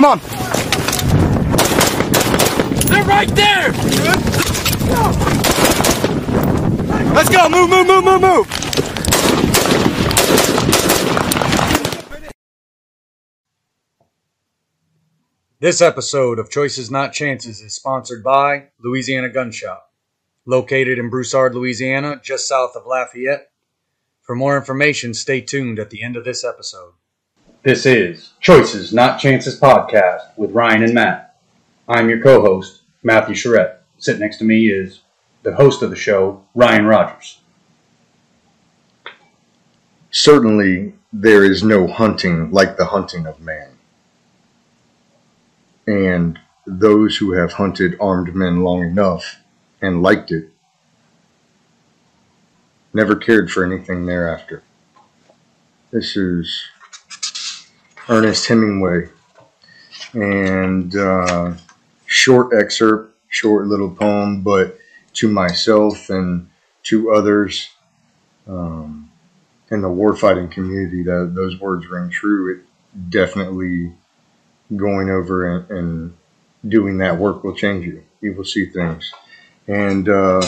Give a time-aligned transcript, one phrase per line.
[0.00, 0.18] Come on.
[2.86, 3.70] They're right there!
[7.12, 7.50] Let's go.
[7.50, 8.46] Move, move, move, move, move.
[15.58, 19.92] This episode of Choices Not Chances is sponsored by Louisiana Gun Shop,
[20.46, 23.50] located in Broussard, Louisiana, just south of Lafayette.
[24.22, 26.94] For more information, stay tuned at the end of this episode.
[27.62, 31.36] This is Choices Not Chances podcast with Ryan and Matt.
[31.86, 33.82] I'm your co-host, Matthew Charette.
[33.98, 35.00] Sitting next to me is
[35.42, 37.42] the host of the show, Ryan Rogers.
[40.10, 43.72] Certainly, there is no hunting like the hunting of man.
[45.86, 49.36] And those who have hunted armed men long enough
[49.82, 50.48] and liked it
[52.94, 54.62] never cared for anything thereafter.
[55.90, 56.64] This is
[58.08, 59.08] Ernest Hemingway.
[60.14, 61.54] And uh,
[62.06, 64.78] short excerpt, short little poem, but
[65.14, 66.48] to myself and
[66.84, 67.68] to others
[68.48, 69.10] um,
[69.70, 72.56] in the warfighting community, that those words ring true.
[72.56, 73.92] It definitely
[74.74, 76.16] going over and, and
[76.66, 78.04] doing that work will change you.
[78.20, 79.12] You will see things.
[79.68, 80.42] And uh,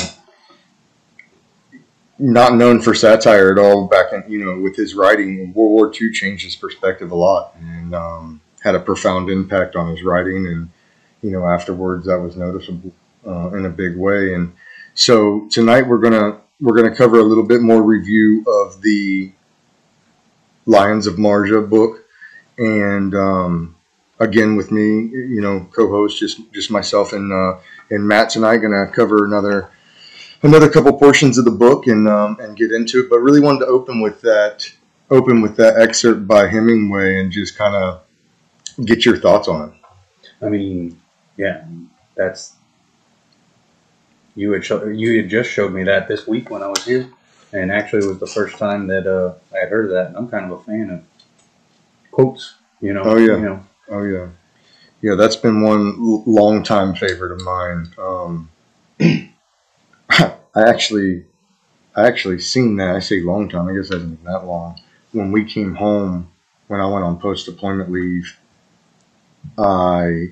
[2.23, 5.92] not known for satire at all back in, you know, with his writing, World War
[5.92, 10.47] II changed his perspective a lot and um, had a profound impact on his writing.
[10.47, 10.70] And,
[11.20, 12.92] you know, afterwards that was noticeable
[13.27, 14.34] uh, in a big way.
[14.34, 14.53] And
[14.95, 19.33] so tonight we're to, we're to cover a little bit more review of the
[20.64, 22.05] Lions of Marjah book.
[22.57, 23.75] And, um,
[24.20, 27.59] again with me, you know, co-host just just myself and uh,
[27.91, 29.69] and Matt tonight to cover another
[30.43, 33.11] another couple portions of the book and um, and get into it.
[33.11, 34.71] But really wanted to open with that
[35.11, 38.03] open with that excerpt by Hemingway and just kind of
[38.85, 39.75] get your thoughts on it.
[40.45, 41.01] I mean,
[41.37, 41.65] yeah,
[42.17, 42.55] that's
[44.35, 47.09] you had show, you had just showed me that this week when I was here,
[47.53, 50.07] and actually it was the first time that uh, I had heard of that.
[50.09, 51.05] And I'm kind of a fan of
[52.11, 53.03] quotes, you know.
[53.03, 53.36] Oh, yeah.
[53.36, 53.67] you know.
[53.89, 54.29] Oh yeah,
[55.03, 55.14] yeah.
[55.17, 57.92] That's been one l- long time favorite of mine.
[57.98, 58.48] Um,
[60.55, 61.24] I actually,
[61.96, 62.95] I actually seen that.
[62.96, 63.68] I say long time.
[63.68, 64.78] I guess it hasn't been that long.
[65.12, 66.30] When we came home,
[66.68, 68.39] when I went on post deployment leave,
[69.58, 70.28] I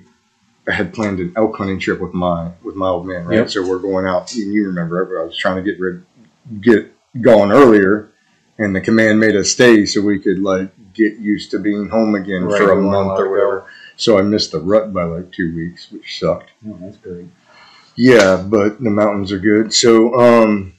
[0.69, 3.27] had planned an elk hunting trip with my with my old man.
[3.27, 3.51] Right, Yep.
[3.51, 4.33] so we're going out.
[4.35, 6.05] And you remember, I was trying to get rid,
[6.61, 8.11] get going earlier,
[8.59, 12.15] and the command made us stay so we could like get used to being home
[12.15, 13.31] again Right, for a we weren't allowed month or go.
[13.31, 13.65] whatever.
[13.97, 16.51] So I missed the rut by like two weeks, which sucked.
[16.69, 17.27] Oh, that's great.
[17.97, 19.75] Yeah, but the mountains are good.
[19.75, 20.75] So, um,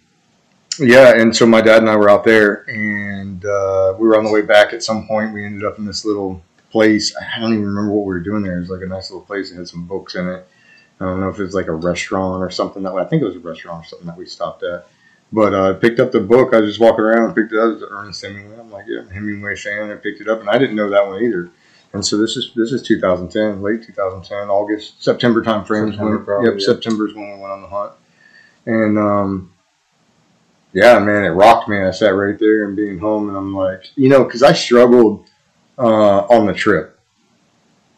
[0.80, 4.24] yeah, and so my dad and I were out there, and uh, we were on
[4.24, 4.74] the way back.
[4.74, 6.42] At some point, we ended up in this little
[6.72, 7.16] place.
[7.16, 8.58] I don't even remember what we were doing there.
[8.58, 9.52] It was like a nice little place.
[9.52, 10.48] It had some books in it.
[11.00, 12.94] I don't know if it was like a restaurant or something that.
[12.94, 14.88] I think it was a restaurant or something that we stopped at.
[15.34, 16.54] But uh, I picked up the book.
[16.54, 17.72] I was just walking around and picked it up.
[17.72, 18.60] It was Ernest Hemingway.
[18.60, 19.92] I'm like, yeah, Hemingway fan.
[19.92, 21.50] I picked it up, and I didn't know that one either.
[21.94, 25.92] And so this is this is 2010, late 2010, August, September time frames.
[25.92, 26.66] September when, probably, yep, yeah.
[26.66, 27.94] September is when we went on the hunt.
[28.66, 29.54] And um,
[30.74, 31.82] yeah, man, it rocked me.
[31.82, 35.30] I sat right there and being home, and I'm like, you know, because I struggled
[35.78, 36.98] uh, on the trip.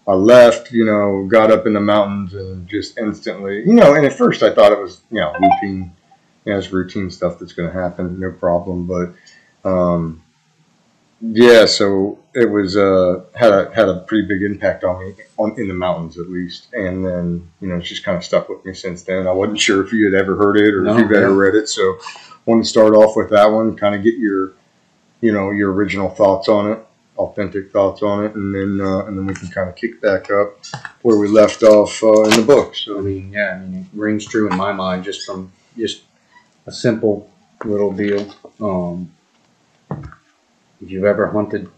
[0.08, 4.06] I left, you know, got up in the mountains and just instantly, you know, and
[4.06, 5.96] at first I thought it was, you know, routine,
[6.44, 8.86] you know, it's routine stuff that's going to happen, no problem.
[8.86, 10.23] But, um,
[11.26, 15.58] yeah, so it was, uh, had a, had a pretty big impact on me on,
[15.58, 16.68] in the mountains at least.
[16.74, 19.28] And then, you know, it's just kind of stuck with me since then.
[19.28, 21.40] I wasn't sure if you had ever heard it or No, if you've ever yeah.
[21.40, 21.70] read it.
[21.70, 24.54] So I wanted to start off with that one, kind of get your,
[25.22, 26.80] you know, your original thoughts on it
[27.18, 30.32] authentic thoughts on it, and then uh, and then we can kind of kick back
[30.32, 30.58] up
[31.04, 32.72] where we left off uh, in the book.
[32.74, 36.02] I So mean, yeah, I mean, it rings true in my mind just from just
[36.66, 37.30] a simple
[37.64, 38.34] little deal.
[38.60, 39.12] Um,
[40.84, 41.70] if you've ever hunted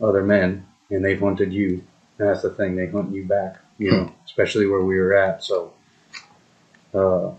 [0.00, 1.82] other men and they've hunted you,
[2.18, 5.42] that's the thing, they hunt you back, you know, especially where we were at.
[5.42, 5.72] So,
[6.94, 7.30] uh,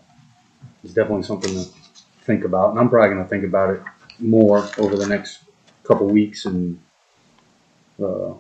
[0.84, 1.64] it's definitely something to
[2.24, 2.72] think about.
[2.72, 3.82] And I'm probably going to think about it
[4.20, 5.40] more over the next
[5.84, 6.80] couple weeks and
[8.04, 8.34] uh,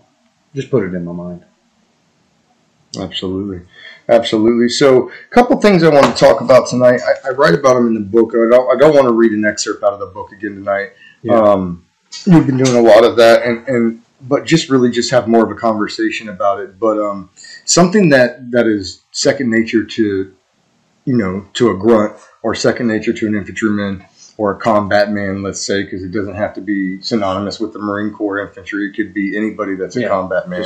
[0.53, 1.45] just put it in my mind.
[2.99, 3.61] absolutely,
[4.09, 4.69] absolutely.
[4.69, 7.01] So a couple things I want to talk about tonight.
[7.01, 8.33] I, I write about them in the book.
[8.33, 10.91] I don't I don't want to read an excerpt out of the book again tonight.
[11.23, 11.39] Yeah.
[11.39, 11.86] Um,
[12.25, 15.43] we've been doing a lot of that, and and but just really just have more
[15.43, 16.79] of a conversation about it.
[16.79, 17.29] But um,
[17.65, 20.33] something that that is second nature to
[21.05, 24.05] you know to a grunt or second nature to an infantryman
[24.37, 27.79] or a combat man, let's say, because it doesn't have to be synonymous with the
[27.79, 28.87] Marine Corps infantry.
[28.87, 30.63] It could be anybody that's a Yeah, combat man.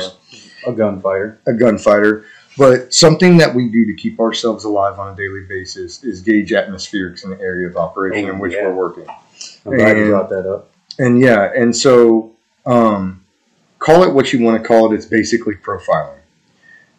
[0.66, 1.40] a gunfighter.
[1.46, 2.24] a gunfighter.
[2.58, 6.50] But something that we do to keep ourselves alive on a daily basis is gauge
[6.50, 8.66] atmospherics in the area of operation Oh, in which yeah.
[8.66, 9.06] we're working.
[9.64, 10.68] I'm glad you brought that up.
[10.98, 12.32] And yeah, and so
[12.66, 13.24] um,
[13.78, 14.94] call it what you want to call it.
[14.94, 16.18] It's basically profiling.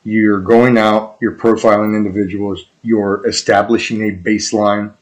[0.03, 4.93] You're going out, you're profiling individuals, you're establishing a baseline,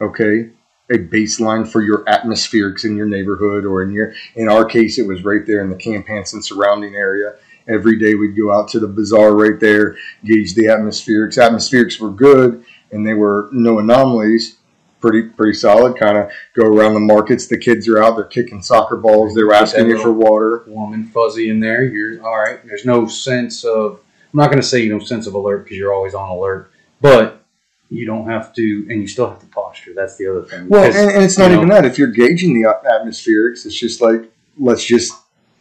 [0.00, 0.50] okay?
[0.90, 5.06] A baseline for your atmospherics in your neighborhood or in your, in our case, it
[5.06, 7.36] was right there in the Camp Hanson surrounding area.
[7.68, 11.38] Every day we'd go out to the bazaar right there, gauge the atmospherics.
[11.38, 14.57] Atmospherics were good and they were no anomalies,
[15.00, 15.98] pretty pretty solid.
[15.98, 17.46] Kind of go around the markets.
[17.46, 20.64] The kids are out, they're kicking soccer balls, they're asking you for water.
[20.66, 21.84] Warm and fuzzy in there.
[21.84, 22.64] You're all right.
[22.66, 24.00] There's no sense of.
[24.32, 26.70] I'm not going to say you no sense of alert because you're always on alert,
[27.00, 27.42] but
[27.88, 29.92] you don't have to, and you still have to posture.
[29.94, 30.68] That's the other thing.
[30.68, 31.86] Well, and, and it's not even know, that.
[31.86, 35.14] If you're gauging the atmospherics, it's just like let's just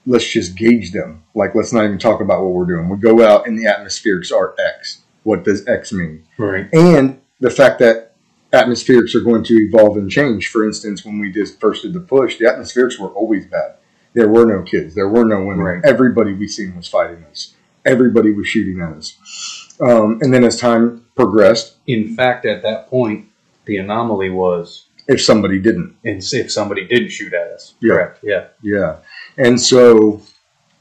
[0.05, 1.23] let's just gauge them.
[1.33, 2.89] Like let's not even talk about what we're doing.
[2.89, 5.01] We go out and the atmospherics are X.
[5.23, 6.23] What does X mean?
[6.37, 6.67] Right.
[6.73, 8.06] and the fact that
[8.51, 10.47] atmospherics are going to evolve and change.
[10.47, 13.75] For instance, when we just first did the push, the atmospherics were always bad.
[14.13, 15.65] There were no kids, there were no women.
[15.65, 15.85] Right.
[15.85, 17.53] Everybody we seen was fighting us.
[17.85, 19.77] Everybody was shooting at us.
[19.79, 23.27] Um, and then as time progressed, In fact, at that point,
[23.65, 27.75] the anomaly was if somebody didn't, and if somebody didn't shoot at us.
[27.81, 27.93] Yeah.
[27.93, 28.19] Correct.
[28.23, 28.47] Yeah.
[28.61, 28.97] yeah.
[29.37, 30.21] And so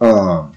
[0.01, 0.56] um,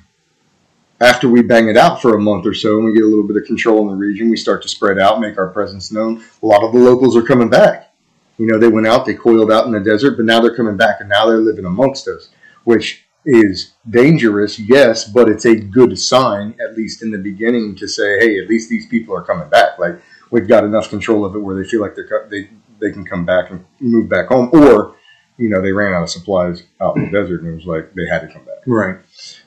[1.01, 3.27] after we bang it out for a month or so and we get a little
[3.27, 6.23] bit of control in the region, we start to spread out, make our presence known.
[6.43, 7.93] A lot of the locals are coming back.
[8.37, 10.77] You know, they went out, they coiled out in the desert, but now they're coming
[10.77, 12.29] back and now they're living amongst us,
[12.63, 17.87] which is dangerous, yes, but it's a good sign, at least in the beginning, to
[17.87, 19.77] say, hey, at least these people are coming back.
[19.77, 20.01] Like,
[20.31, 22.49] we've got enough control of it where they feel like they're they,
[22.79, 24.49] they can come back and move back home.
[24.53, 24.95] Or,
[25.37, 27.93] you know, they ran out of supplies out in the desert and it was like
[27.93, 28.63] they had to come back.
[28.65, 28.97] Right.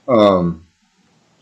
[0.07, 0.62] Um,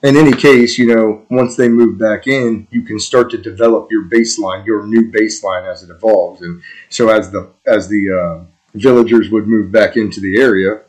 [0.02, 3.88] in any case, you know, once they move back in, you can start to develop
[3.90, 6.40] your baseline, your new baseline as it evolves.
[6.40, 8.44] And so, as the as the uh,
[8.74, 10.80] villagers would move back into the area,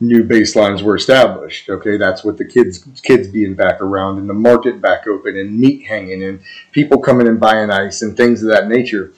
[0.00, 1.68] new baselines were established.
[1.68, 5.58] Okay, that's what the kids kids being back around, and the market back open, and
[5.58, 6.40] meat hanging, and
[6.72, 9.12] people coming and buying ice and things of that nature,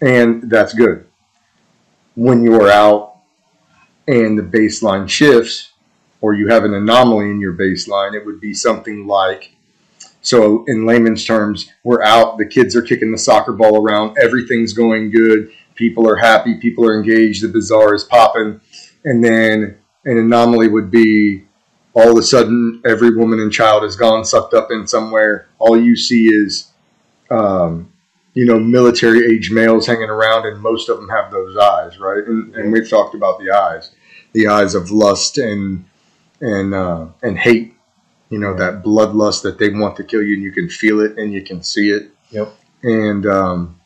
[0.00, 1.06] and that's good.
[2.14, 3.18] When you are out
[4.08, 5.72] and the baseline shifts,
[6.20, 9.52] or you have an anomaly in your baseline, it would be something like
[10.20, 14.72] so in layman's terms, we're out, the kids are kicking the soccer ball around, everything's
[14.72, 18.60] going good, people are happy, people are engaged, the bazaar is popping,
[19.04, 21.44] and then an anomaly would be
[21.94, 25.48] all of a sudden every woman and child is gone, sucked up in somewhere.
[25.58, 26.70] All you see is
[27.30, 27.92] um,
[28.34, 32.24] you know, military age males hanging around, and most of them have those eyes, right?
[32.24, 33.90] And, and we've talked about the eyes,
[34.32, 35.84] the eyes of lust and
[36.40, 37.74] and uh, and hate.
[38.30, 41.16] You know, that bloodlust that they want to kill you, and you can feel it
[41.16, 42.10] and you can see it.
[42.30, 42.54] Yep.
[42.82, 43.80] And um,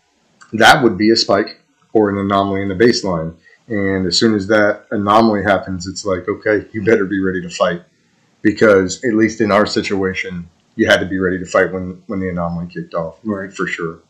[0.52, 1.60] that would be a spike
[1.92, 3.36] or an anomaly in the baseline.
[3.68, 7.48] And as soon as that anomaly happens, it's like, okay, you better be ready to
[7.48, 7.82] fight,
[8.42, 12.18] because at least in our situation, you had to be ready to fight when when
[12.18, 13.52] the anomaly kicked off Right.
[13.52, 14.00] for sure.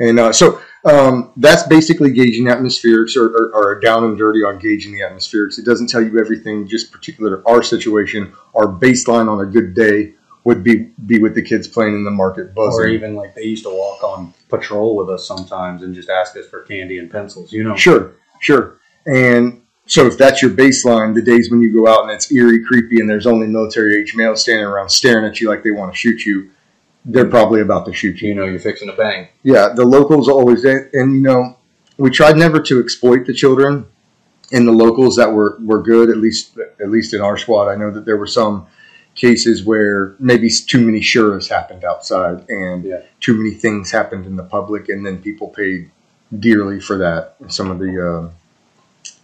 [0.00, 4.58] And uh, so um, that's basically gauging atmospherics or, or, or down and dirty on
[4.58, 5.58] gauging the atmospherics.
[5.58, 8.32] It doesn't tell you everything, just particular to our situation.
[8.54, 12.10] Our baseline on a good day would be be with the kids playing in the
[12.10, 12.84] market buzzing.
[12.84, 16.36] Or even like they used to walk on patrol with us sometimes and just ask
[16.36, 17.52] us for candy and pencils.
[17.52, 17.74] You know.
[17.74, 18.78] Sure, sure.
[19.06, 22.64] And so if that's your baseline, the days when you go out and it's eerie,
[22.64, 25.92] creepy, and there's only military age males standing around staring at you like they want
[25.92, 26.50] to shoot you,
[27.08, 28.28] they're probably about to shoot you.
[28.30, 29.28] You know, you're fixing to bang.
[29.42, 31.56] Yeah, the locals always, and, and you know,
[31.98, 33.86] we tried never to exploit the children
[34.52, 37.68] and the locals that were, were good, at least at least in our squad.
[37.68, 38.66] I know that there were some
[39.14, 43.00] cases where maybe too many shuras happened outside and Yeah.
[43.20, 45.90] too many things happened in the public, and then people paid
[46.38, 47.36] dearly for that.
[47.48, 48.30] Some of the uh,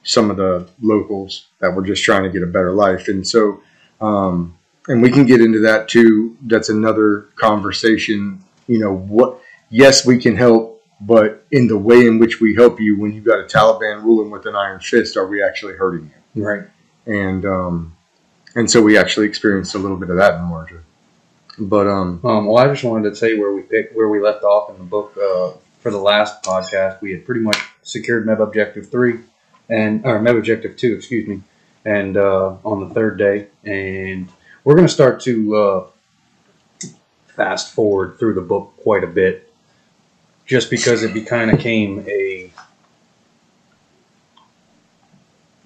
[0.04, 3.60] some of the locals that were just trying to get a better life, and so
[4.00, 4.56] um,
[4.88, 6.36] and we can get into that too.
[6.42, 8.42] That's another conversation.
[8.66, 9.40] You know what?
[9.70, 13.24] Yes, we can help, but in the way in which we help you, when you've
[13.24, 16.44] got a Taliban ruling with an iron fist, are we actually hurting you?
[16.44, 16.62] Right.
[17.06, 17.96] And um,
[18.54, 20.80] and so we actually experienced a little bit of that in Marja.
[21.58, 24.44] But um, Um, well, I just wanted to say where we picked where we left
[24.44, 27.00] off in the book uh, for the last podcast.
[27.00, 29.20] We had pretty much secured Meb Objective three
[29.68, 31.42] and or Meb Objective two, excuse me,
[31.84, 34.28] and uh, on the third day, and
[34.64, 35.86] we're going to start to uh,
[37.36, 39.52] fast forward through the book quite a bit,
[40.46, 42.50] just because it be kind of came a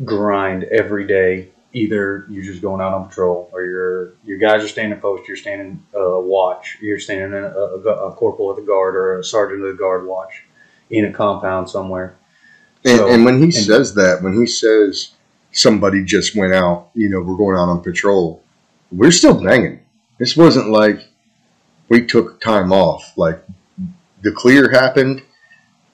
[0.05, 4.69] grind every day, either you're just going out on patrol, or your your guys are
[4.69, 8.95] standing post, you're standing uh, watch, you're standing a, a, a corporal of the guard
[8.97, 10.43] or a sergeant of the guard watch
[10.91, 12.17] in a compound somewhere.
[12.85, 15.13] And, So- and when he and- says that, when he says
[15.53, 18.43] somebody just went out, you know, we're going out on patrol,
[18.93, 19.81] we're still banging.
[20.19, 21.01] This wasn't like
[21.89, 23.13] we took time off.
[23.17, 23.43] Like
[24.23, 25.23] the clear happened.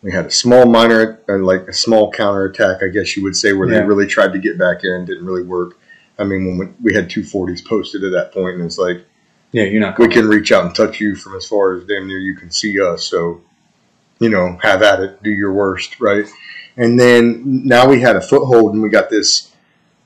[0.03, 3.53] We had a small minor, uh, like a small counterattack, I guess you would say,
[3.53, 3.81] where Yeah.
[3.81, 5.79] they really tried to get back in, didn't really work.
[6.19, 9.05] I mean, when we, we had two forties posted at that point, and it's like
[9.53, 9.99] Yeah, you're not.
[9.99, 12.51] we can reach out and touch you from as far as damn near you can
[12.51, 13.05] see us.
[13.05, 13.43] So,
[14.19, 16.27] you know, have at it, do your worst, right?
[16.77, 19.53] And then now we had a foothold and we got this,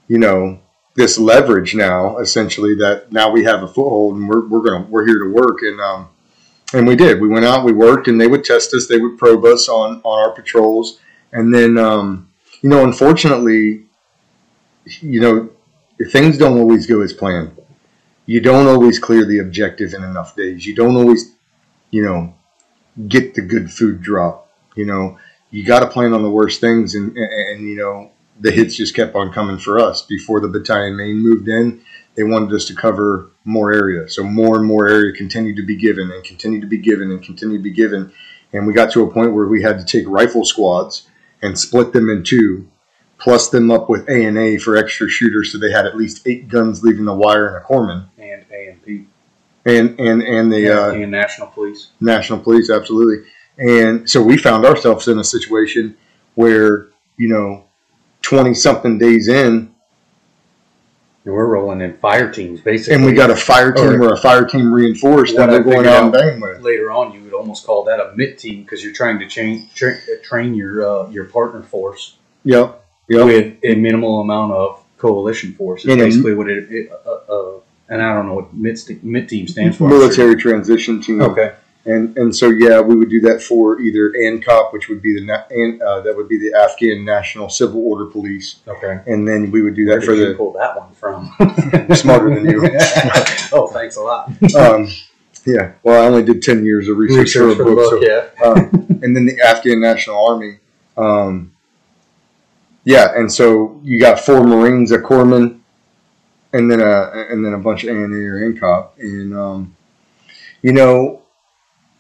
[0.09, 0.59] you know,
[0.97, 5.07] this leverage now essentially that now we have a foothold and we're, we're gonna we're
[5.07, 6.09] here to work and um
[6.73, 9.19] and we did we went out we worked and they would test us they would
[9.19, 11.01] probe us on on our patrols
[11.33, 12.29] and then um
[12.63, 13.85] you know unfortunately
[15.01, 15.51] you know
[16.11, 17.57] things don't always go as planned
[18.27, 20.67] you don't always clear the objective in enough days.
[20.67, 21.33] You don't always,
[21.93, 22.35] you know,
[23.07, 24.51] get the good food drop.
[24.75, 25.19] You know,
[25.51, 28.77] you got to plan on the worst things, and, and and you know the hits
[28.77, 30.03] just kept on coming for us.
[30.03, 31.83] Before the battalion main moved in,
[32.15, 35.77] they wanted us to cover more area, so more and more area continued to be
[35.77, 38.13] given, and continued to be given, and continued to be given,
[38.53, 41.09] and we got to a point where we had to take rifle squads
[41.43, 42.69] and split them in two.
[43.19, 46.83] Plus them up with ANA for extra shooters, so they had at least eight guns
[46.83, 49.07] leaving the wire and a corpsman and AMP and P.
[49.65, 51.93] and and and the uh, and National Police.
[51.99, 53.27] national police absolutely
[53.59, 55.97] and so we found ourselves in a situation
[56.35, 57.65] where you know
[58.27, 59.73] 20 something days in
[61.25, 62.97] And we're rolling in fire teams basically.
[62.97, 65.87] and we got a fire team Or- or a fire team reinforced that we're going
[65.87, 68.83] out and banging with later on you would almost call that a mid team because
[68.83, 73.77] you're trying to train tra- train your uh, your partner force yep yep with a
[73.77, 75.85] minimal amount of coalition force.
[75.85, 79.29] Is And basically what it, it uh, uh, and I don't know what mid, mid
[79.29, 79.89] team stands for.
[79.89, 81.21] Military transition team.
[81.23, 81.53] Okay.
[81.87, 85.33] And and so yeah we would do that for either ANCOP which would be the
[85.33, 89.01] uh, that would be the Afghan National Civil Order Police Okay.
[89.07, 91.33] and then we would do Where that for did you the pull that one from?
[91.97, 92.63] Smarter than you.
[93.53, 94.29] oh, thanks a lot.
[94.57, 94.89] um,
[95.45, 97.91] yeah well I only did 10 years of research, for a Research for the book,
[97.91, 98.45] book, so yeah.
[98.45, 100.59] um, and then the Afghan National Army.
[100.97, 101.53] Um,
[102.85, 105.59] yeah, and so you got four Marines, a corpsman,
[106.53, 109.77] and then a and then a bunch of ANA or NCOP, and um,
[110.63, 111.23] you know,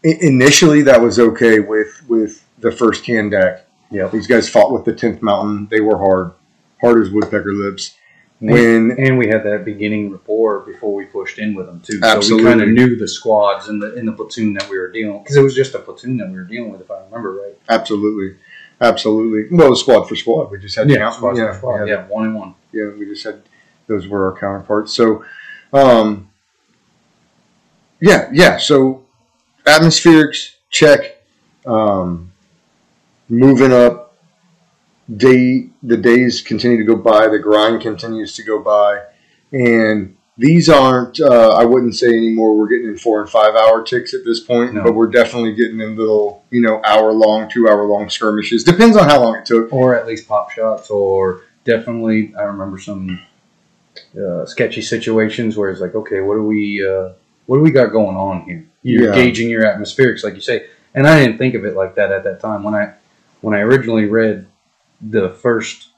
[0.03, 3.61] initially that was okay with with the first Kandak.
[3.91, 4.11] Yep.
[4.11, 5.69] These guys fought with the Tenth Mountain.
[5.71, 6.33] They were hard,
[6.81, 7.97] hard as woodpecker lips.
[8.39, 12.01] When And we had that beginning rapport before we pushed in with them too.
[12.21, 14.91] So we kind of knew the squads and the in the platoon that we were
[14.93, 17.33] dealing because it was just a platoon that we were dealing with, if I remember
[17.33, 17.59] right.
[17.71, 18.37] absolutely,
[18.79, 21.15] absolutely, well, squad for squad, we just had count.
[21.15, 21.79] squad yeah, for squad.
[21.79, 22.55] had Yeah, one and one.
[22.73, 23.41] yeah, we just had
[23.87, 24.93] those were our counterparts.
[24.93, 25.25] So,
[25.73, 26.29] um,
[28.03, 28.59] yeah, yeah.
[28.59, 29.06] So,
[29.67, 31.23] atmospherics check.
[31.67, 32.33] Um,
[33.29, 34.17] moving up,
[35.17, 37.29] day the days continue to go by.
[37.29, 39.03] The grind continues to go by,
[39.53, 41.21] and these aren't.
[41.21, 42.57] Uh, I wouldn't say anymore.
[42.57, 44.85] We're getting in four and five hour ticks at this point, No.
[44.85, 48.63] but we're definitely getting in little, you know, hour long, two hour long skirmishes.
[48.63, 49.73] Depends on how long it took.
[49.73, 53.21] or at least pop shots, or definitely I remember some
[54.21, 57.11] uh, sketchy situations where it's like, okay, what do we uh,
[57.47, 58.65] what do we got going on here?
[58.87, 59.15] You're Yeah.
[59.15, 62.23] gauging your atmospherics, like you say, and I didn't think of it like that at
[62.25, 62.93] that time when I
[63.41, 64.47] when I originally read
[65.01, 65.89] the first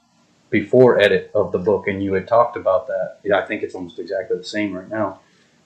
[0.49, 3.19] before edit of the book, and you had talked about that.
[3.23, 5.19] Yeah, I think it's almost exactly the same right now,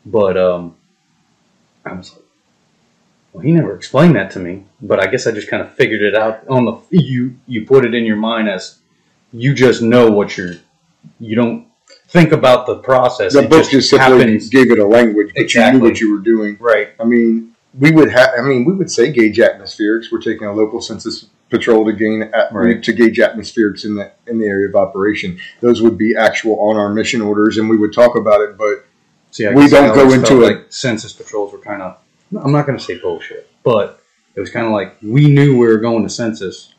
[0.06, 0.76] but um,
[1.86, 2.20] I was like.
[3.32, 6.02] Well, he never explained that to me, but I guess I just kind of figured
[6.04, 8.78] it out on the you you put it in your mind as
[9.32, 10.54] you just know what you're
[11.20, 11.66] you don't
[12.14, 13.34] think about the process.
[13.34, 14.48] The it book just simply happens.
[14.50, 16.56] gave it a language, but you knew what you were doing.
[16.60, 16.90] Right.
[17.00, 18.30] I mean, we would have.
[18.38, 20.12] I mean, we would say gauge atmospherics.
[20.12, 22.82] We're taking a local census patrol to gain at, Right.
[22.84, 25.40] to gauge atmospherics in the in the area of operation.
[25.60, 28.58] Those would be actual on our mission orders, and we would talk about it.
[28.58, 28.86] But
[29.32, 31.98] See, We don't go into it- Like census patrols were kind of.
[32.40, 34.00] I'm not going to say bullshit, but
[34.36, 36.74] it was kind of like we knew we were going to census,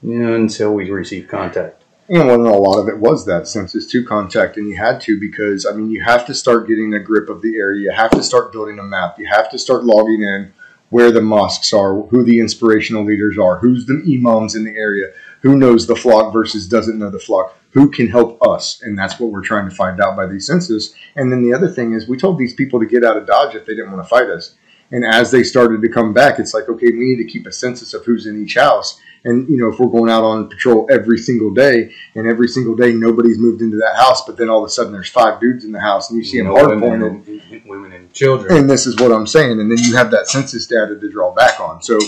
[0.00, 1.81] you know, until we received contact.
[2.12, 5.00] You know, and a lot of it was that census to contact, and you had
[5.00, 7.84] to because I mean, you have to start getting a grip of the area.
[7.84, 9.18] You have to start building a map.
[9.18, 10.52] You have to start logging in
[10.90, 15.06] where the mosques are, who the inspirational leaders are, who's the imams in the area,
[15.40, 19.18] who knows the flock versus doesn't know the flock, who can help us, and that's
[19.18, 20.94] what we're trying to find out by these census.
[21.16, 23.54] And then the other thing is, we told these people to get out of Dodge
[23.54, 24.54] if they didn't want to fight us.
[24.90, 27.52] And as they started to come back, it's like, okay, we need to keep a
[27.52, 29.00] census of who's in each house.
[29.24, 32.74] And you know, if we're going out on patrol every single day, and every single
[32.74, 35.64] day nobody's moved into that house, but then all of a sudden there's five dudes
[35.64, 38.56] in the house, and you see them hard women, pointed, and, women and children.
[38.56, 39.60] and this is what I'm saying.
[39.60, 41.82] And then you have that census data to draw back on.
[41.82, 41.98] So,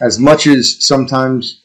[0.00, 1.62] as much as sometimes,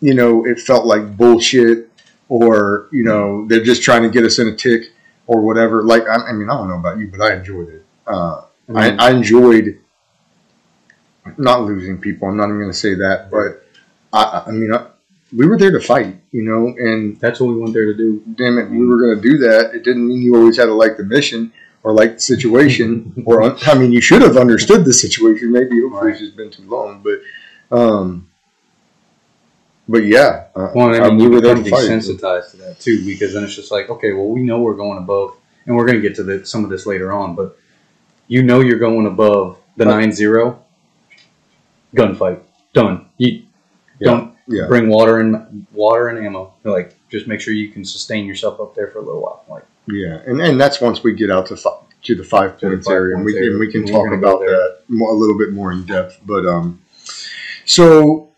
[0.00, 1.90] you know, it felt like bullshit,
[2.28, 4.92] or you know, they're just trying to get us in a tick
[5.28, 5.84] or whatever.
[5.84, 7.84] Like, I, I mean, I don't know about you, but I enjoyed it.
[8.06, 8.42] Uh,
[8.74, 9.78] I, I enjoyed
[11.36, 12.28] not losing people.
[12.28, 13.64] I'm not even going to say that, but
[14.12, 14.86] I, I mean, I,
[15.36, 18.22] we were there to fight, you know, and That's what we went there to do.
[18.34, 19.74] damn it, we were going to do that.
[19.74, 23.42] It didn't mean you always had to like the mission or like the situation, or
[23.68, 25.52] I mean, you should have understood the situation.
[25.52, 28.28] Maybe hopefully it's just been too long, but, um,
[29.88, 31.88] but yeah, uh, Well, I uh, mean, we you were there to fight.
[31.88, 34.98] desensitized to that too, because then it's just like, okay, well, we know we're going
[34.98, 35.36] above,
[35.66, 37.56] and we're going to get to the, some of this later on, but
[38.26, 40.62] you know you're going above the nine zero.
[41.94, 42.40] Gunfight
[42.74, 43.06] done.
[43.16, 43.44] You
[43.98, 44.10] Yeah.
[44.10, 46.54] don't Yeah, bring water and water and ammo.
[46.64, 49.44] Like, just make sure you can sustain yourself up there for a little while.
[49.48, 52.66] Like, yeah, and and that's once we get out to fi- to the five To
[52.66, 55.10] the points five area, and we points can we can We're talk about that more,
[55.10, 56.20] a little bit more in depth.
[56.24, 56.80] But um,
[57.66, 58.30] so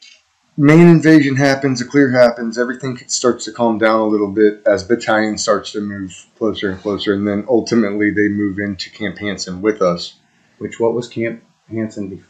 [0.57, 4.83] main invasion happens, a clear happens, everything starts to calm down a little bit as
[4.83, 9.63] battalion starts to move closer and closer, and then ultimately they move into Camp Hanson
[9.63, 10.15] with us.
[10.59, 12.27] which what was Camp Hanson before?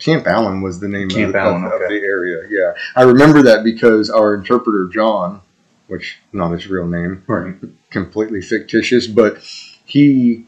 [0.00, 1.84] Camp Allen was the name Camp of, the, Allen, of, okay.
[1.84, 2.46] of the area.
[2.48, 5.40] Yeah, I remember that because our interpreter John,
[5.88, 7.54] which not his real name, Right.
[7.90, 9.38] completely fictitious, but
[9.84, 10.46] he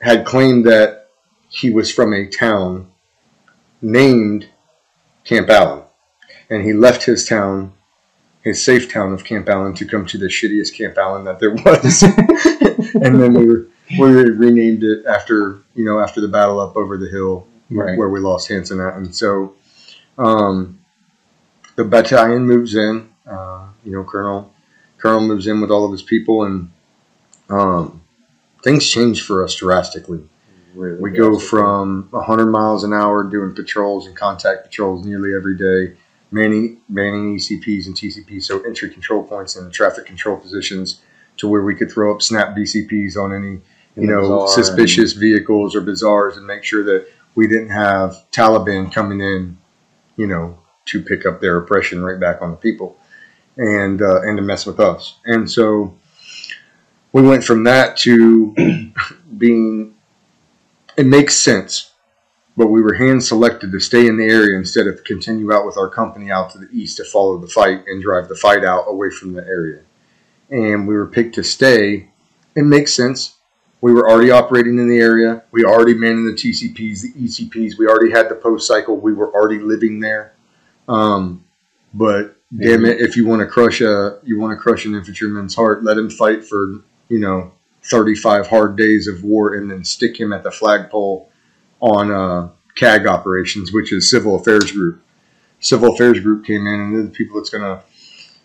[0.00, 1.08] had claimed that
[1.48, 2.88] he was from a town
[3.82, 4.48] named
[5.24, 5.82] Camp Allen.
[6.50, 7.72] And he left his town,
[8.42, 11.50] his safe town of Camp Allen, to come to the shittiest Camp Allen that there
[11.64, 12.02] was.
[12.94, 13.66] and then we were
[13.98, 17.98] we renamed it after you know after the battle up over the hill Right.
[17.98, 19.54] where we lost Hanson at, and so
[20.18, 20.80] um,
[21.76, 23.08] the battalion moves in.
[23.26, 24.52] Uh, you know, Colonel
[24.98, 26.70] Colonel moves in with all of his people, and
[27.50, 28.02] um,
[28.62, 30.20] things change for us drastically.
[30.74, 35.56] Really We go from 100 miles an hour doing patrols and contact patrols nearly every
[35.56, 35.96] day,
[36.30, 41.00] manning manning ECPs and TCPs, so entry control points and traffic control positions,
[41.36, 43.60] to where we could throw up snap BCPs on any
[43.96, 49.20] you know suspicious vehicles or bazaars and make sure that we didn't have Taliban coming
[49.20, 49.58] in,
[50.16, 52.96] you know, to pick up their oppression right back on the people,
[53.56, 55.16] and uh, and to mess with us.
[55.24, 55.96] And so
[57.12, 58.92] we went from that to
[59.38, 59.94] being.
[60.96, 61.90] It makes sense,
[62.56, 65.76] but we were hand selected to stay in the area instead of continue out with
[65.76, 68.84] our company out to the east to follow the fight and drive the fight out
[68.86, 69.80] away from the area.
[70.50, 72.10] And we were picked to stay.
[72.54, 73.33] It makes sense
[73.84, 75.42] we were already operating in the area.
[75.50, 77.76] We already manning the TCPs, the ECPs.
[77.76, 78.96] We already had the post cycle.
[78.96, 80.32] We were already living there.
[80.88, 81.44] Um,
[81.92, 85.54] but damn it, if you want to crush a you want to crush an infantryman's
[85.54, 89.84] heart, let him fight for you know thirty five hard days of war, and then
[89.84, 91.30] stick him at the flagpole
[91.80, 95.02] on uh, CAG operations, which is Civil Affairs Group.
[95.60, 97.82] Civil Affairs Group came in, and they're the people that's gonna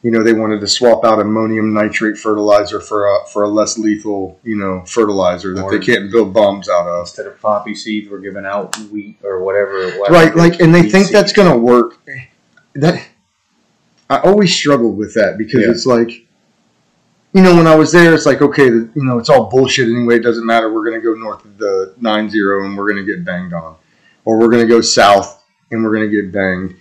[0.02, 3.78] you know, they wanted to swap out ammonium nitrate fertilizer for a for a less
[3.78, 7.02] lethal, you know, fertilizer that Or- they can't build bombs out of.
[7.02, 9.80] Instead of poppy seeds, we're giving out wheat or whatever.
[9.84, 10.10] it was.
[10.10, 11.98] Right, like, and they think that's going to work.
[12.76, 13.02] That
[14.10, 15.70] I always struggled with that because Yeah.
[15.72, 16.10] it's like,
[17.34, 20.16] you know, when I was there, it's like, okay, you know, it's all bullshit anyway.
[20.16, 20.72] It doesn't matter.
[20.74, 23.54] We're going to go north of the nine zero and we're going to get banged
[23.54, 23.76] on,
[24.26, 26.76] or we're going to go south and we're going to get banged.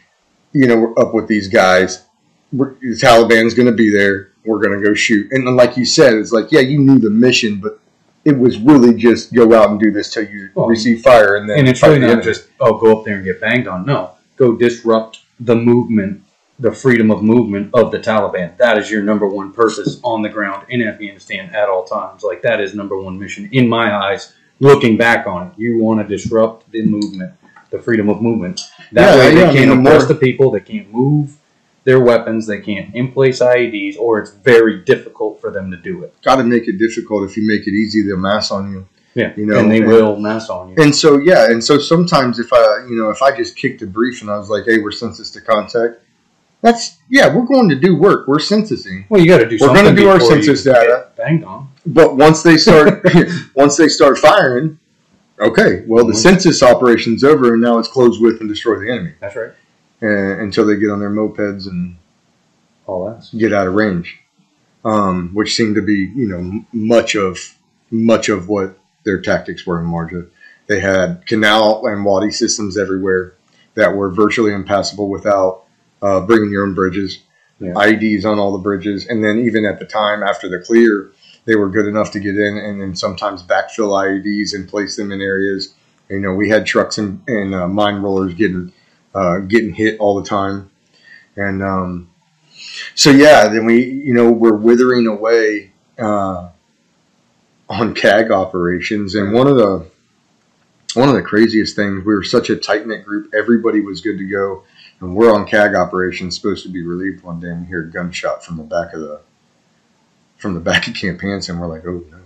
[0.53, 2.05] You know, we're up with these guys.
[2.53, 4.33] We're, the Taliban's going to be there.
[4.45, 5.31] We're going to go shoot.
[5.33, 7.79] And like you said, it's like, yeah, you knew the mission, but
[8.25, 11.49] it was really just go out and do this till you Well, receive fire, and
[11.49, 13.87] then and it's really not just oh go up there and get banged on.
[13.87, 16.23] No, go disrupt the movement,
[16.59, 18.57] the freedom of movement of the Taliban.
[18.59, 22.23] That is your number one purpose on the ground in Afghanistan at all times.
[22.23, 24.35] Like that is number one mission in my eyes.
[24.61, 27.33] Looking back on it, you want to disrupt the movement,
[27.71, 28.61] the freedom of movement.
[28.93, 30.51] That Yeah, way they yeah, can't mean, the more- the people.
[30.51, 31.38] They can't move
[31.89, 32.47] their weapons.
[32.47, 36.15] They can't in place IEDs, or it's very difficult for them to do it.
[36.23, 37.29] got to make it difficult.
[37.31, 38.87] If you make it easy, they'll mass on you.
[39.15, 40.75] Yeah, You know, and they and- will mass on you.
[40.79, 43.87] And so, yeah, and so sometimes if I, you know, if I just kicked a
[43.87, 45.95] brief and I was like, "Hey, we're census to contact,"
[46.61, 48.29] that's yeah, we're going to do work.
[48.29, 49.07] We're censusing.
[49.09, 49.57] Well, you got to do.
[49.59, 51.09] We're gonna do our census data.
[51.17, 51.71] Banged on.
[51.87, 53.03] But once they start,
[53.55, 54.79] once they start firing,
[55.41, 56.17] okay, well, the Mhm.
[56.27, 59.53] census operation's over, and now it's close with and destroy the enemy That's right.
[60.03, 60.07] Uh,
[60.41, 61.97] until they get on their mopeds and
[62.87, 63.29] All that.
[63.37, 64.19] get out of range,
[64.85, 67.39] um, which seemed to be, you know, much of
[67.91, 70.29] much of what their tactics were in Marja.
[70.67, 73.35] They had canal and wadi systems everywhere
[73.75, 75.65] that were virtually impassable without
[76.03, 77.21] uh, bringing your own bridges,
[77.61, 77.73] Yeah.
[77.73, 81.11] IEDs on all the bridges, and then even at the time after the clear,
[81.47, 85.11] they were good enough to get in and then sometimes backfill IEDs and place them
[85.11, 85.75] in areas.
[86.11, 88.73] You know, we had trucks and, and uh, mine rollers getting
[89.15, 90.71] uh, getting hit all the time,
[91.37, 92.11] and um,
[92.95, 96.49] so yeah, then we you know we're withering away uh,
[97.69, 99.87] on CAG operations, and one of the
[100.95, 104.19] one of the craziest things we were such a tight knit group, everybody was good
[104.19, 104.65] to go,
[105.01, 107.91] and we're on CAG operations supposed to be relieved one day, and we hear a
[107.91, 109.21] gunshot from the back of the
[110.39, 111.59] from the back of Camp Hanson.
[111.59, 112.19] We're like, oh no.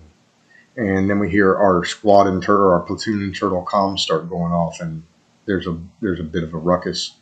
[0.74, 4.52] And then we hear our squad and turtle, our platoon and turtle comms start going
[4.52, 5.02] off, and
[5.46, 7.14] there's a there's a bit of a ruckus.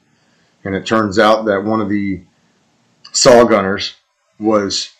[0.64, 2.22] And it turns out that one of the
[3.12, 3.94] saw gunners
[4.38, 4.90] was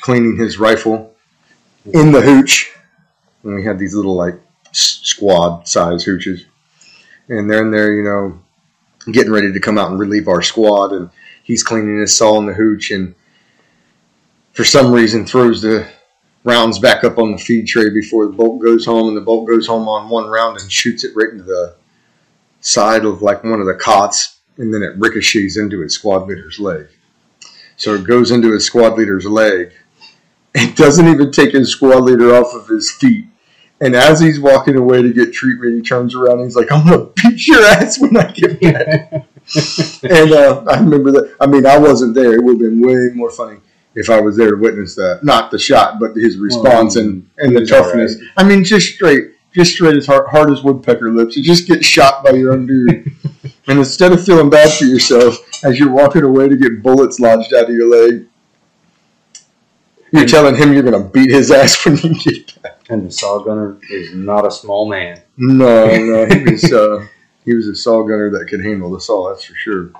[0.00, 1.14] cleaning his rifle
[1.84, 2.72] in the hooch.
[3.42, 4.40] And we had these little like
[4.72, 6.44] squad size hooches,
[7.28, 8.40] and they're in there, you know,
[9.12, 10.92] getting ready to come out and relieve our squad.
[10.92, 11.10] And
[11.42, 13.14] he's cleaning his saw in the hooch, and
[14.52, 15.88] for some reason throws the
[16.44, 19.48] rounds back up on the feed tray before the bolt goes home, and the bolt
[19.48, 21.76] goes home on one round and shoots it right into the
[22.60, 26.58] side of like one of the cots, and then it ricochets into his squad leader's
[26.58, 26.88] leg.
[27.76, 29.72] So it goes into his squad leader's leg.
[30.54, 33.26] It doesn't even take his squad leader off of his feet.
[33.80, 36.86] And as he's walking away to get treatment, he turns around and he's like, I'm
[36.86, 39.12] going to beat your ass when I get back.
[40.02, 41.34] and uh, I remember that.
[41.40, 42.34] I mean, I wasn't there.
[42.34, 43.58] It would have been way more funny
[43.94, 45.24] if I was there to witness that.
[45.24, 48.16] Not the shot, but his response and, and the he was all toughness.
[48.16, 48.30] right.
[48.36, 51.36] I mean, just straight, just straight as hard, hard as woodpecker lips.
[51.36, 53.12] You just get shot by your own dude.
[53.66, 57.52] and instead of feeling bad for yourself as you're walking away to get bullets lodged
[57.54, 58.26] out of your leg,
[60.12, 62.80] you're telling him you're going to beat his ass when you get back.
[62.88, 65.22] And the saw gunner is not a small man.
[65.36, 67.06] No, no, he was uh,
[67.44, 69.30] he was a saw gunner that could handle the saw.
[69.30, 69.92] That's for sure.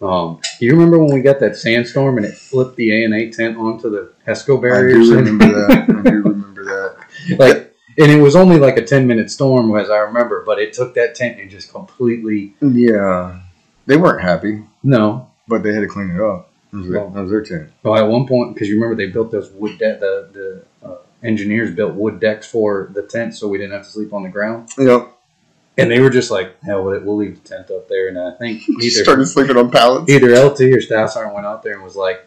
[0.00, 3.90] Um, you remember when we got that sandstorm and it flipped the ANA tent onto
[3.90, 4.96] the HESCO barrier?
[4.96, 5.08] I barriers?
[5.08, 5.70] do remember that.
[5.70, 6.96] I do remember that.
[7.38, 10.42] like, and it was only like a ten minute storm, as I remember.
[10.44, 13.40] But it took that tent and just completely Yeah,
[13.86, 15.30] they weren't happy, no.
[15.48, 16.50] but they had to clean it up.
[16.72, 17.70] That was, their- that was their tent.
[17.82, 20.96] Well, at one point, because you remember they built those wood deck, the the uh,
[21.22, 24.28] engineers built wood decks for the tent, so we didn't have to sleep on the
[24.28, 24.70] ground.
[24.78, 25.12] Yep.
[25.78, 28.18] And they were just like, "Hell with it, we'll leave the tent up there." And
[28.18, 30.10] I think either started sleeping on pallets.
[30.10, 32.26] either LT or staff sergeant went out there and was like,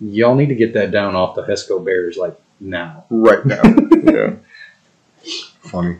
[0.00, 3.62] "Y'all need to get that down off the HESCO barriers like now." Right now.
[4.04, 4.33] yeah.
[5.74, 5.96] Funny.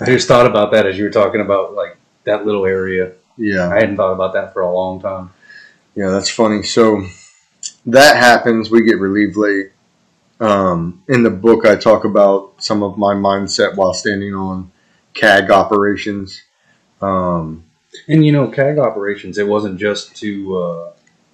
[0.00, 3.12] I just thought about that as you were talking about like that little area.
[3.36, 3.68] Yeah.
[3.70, 5.30] I hadn't thought about that for a long time.
[5.94, 6.62] Yeah, that's funny.
[6.62, 7.06] So
[7.86, 8.70] that happens.
[8.70, 9.72] We get relieved late.
[10.40, 14.70] Um, in the book, I talk about some of my mindset while standing on
[15.14, 16.42] CAG operations.
[17.00, 17.64] Um,
[18.08, 20.92] And you know, CAG operations, it wasn't just to uh,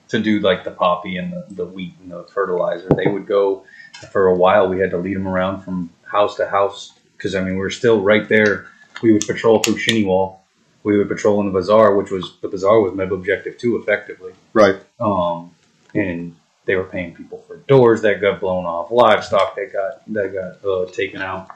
[0.08, 2.88] to do like the poppy and the, the wheat and the fertilizer.
[2.94, 3.64] They would go
[4.12, 4.68] for a while.
[4.68, 7.70] We had to lead them around from house to house because I mean we were
[7.70, 8.68] still right there.
[9.02, 10.38] We would patrol through Shinnywall.
[10.82, 14.32] We would patrol in the bazaar, which was the bazaar was Meb Objective Two, effectively.
[14.54, 14.76] right.
[14.98, 15.50] Um,
[15.94, 20.32] and they were paying people for doors that got blown off, livestock that got that
[20.32, 21.50] got uh, taken out.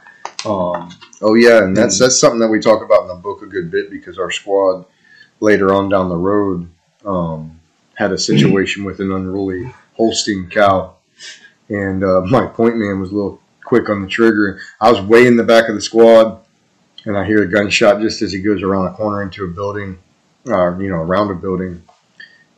[0.45, 0.91] Um,
[1.23, 3.71] Oh yeah, and that's that's something that we talk about in the book a good
[3.71, 4.85] bit because our squad
[5.41, 6.69] later on down the road
[7.07, 7.59] um,
[7.95, 10.97] had a situation with an unruly Holstein cow,
[11.71, 14.61] and uh, my point man was a little quick on the trigger.
[14.81, 16.41] I was way in the back of the squad,
[17.05, 19.99] and I hear a gunshot just as he goes around a corner into a building,
[20.49, 21.83] uh, you know, around a building,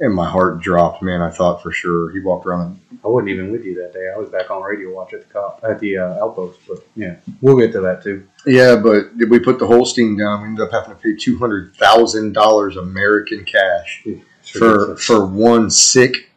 [0.01, 1.03] and my heart dropped.
[1.03, 2.79] Man, I thought for sure he walked around.
[3.05, 4.11] I wasn't even with you that day.
[4.15, 6.61] I was back on radio watch at the cop at the uh, outpost.
[6.69, 8.27] But yeah, we'll get to that too.
[8.45, 10.43] Yeah, but did we put the Holstein down?
[10.43, 14.05] We ended up having to pay two hundred thousand dollars American cash.
[14.43, 16.31] for for one sick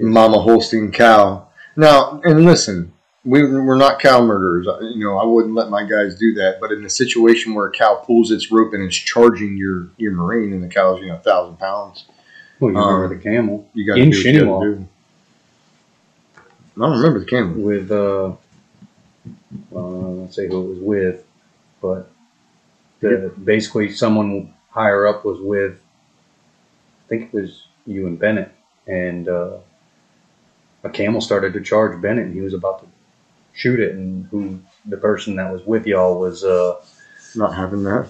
[0.00, 1.48] mama Holstein cow.
[1.76, 2.92] Now, and listen,
[3.24, 4.66] we we're not cow murderers.
[4.94, 6.58] You know, I wouldn't let my guys do that.
[6.60, 10.12] But in the situation where a cow pulls its rope and it's charging your your
[10.12, 12.06] marine, and the cow's you know a thousand pounds,
[12.60, 14.76] well, you remember um, the camel you got In do what you gotta Shinnywall.
[14.78, 14.88] do.
[16.76, 18.32] I don't remember the camel with uh,
[19.74, 21.24] uh, let's say who it was with,
[21.82, 22.10] but
[23.00, 25.78] the basically someone higher up was with.
[27.04, 28.52] I think it was you and Bennett,
[28.86, 29.58] and uh,
[30.84, 32.86] a camel started to charge Bennett, and he was about to
[33.52, 36.44] shoot it, and who the person that was with y'all was.
[36.44, 36.76] Uh,
[37.36, 38.08] Not having that.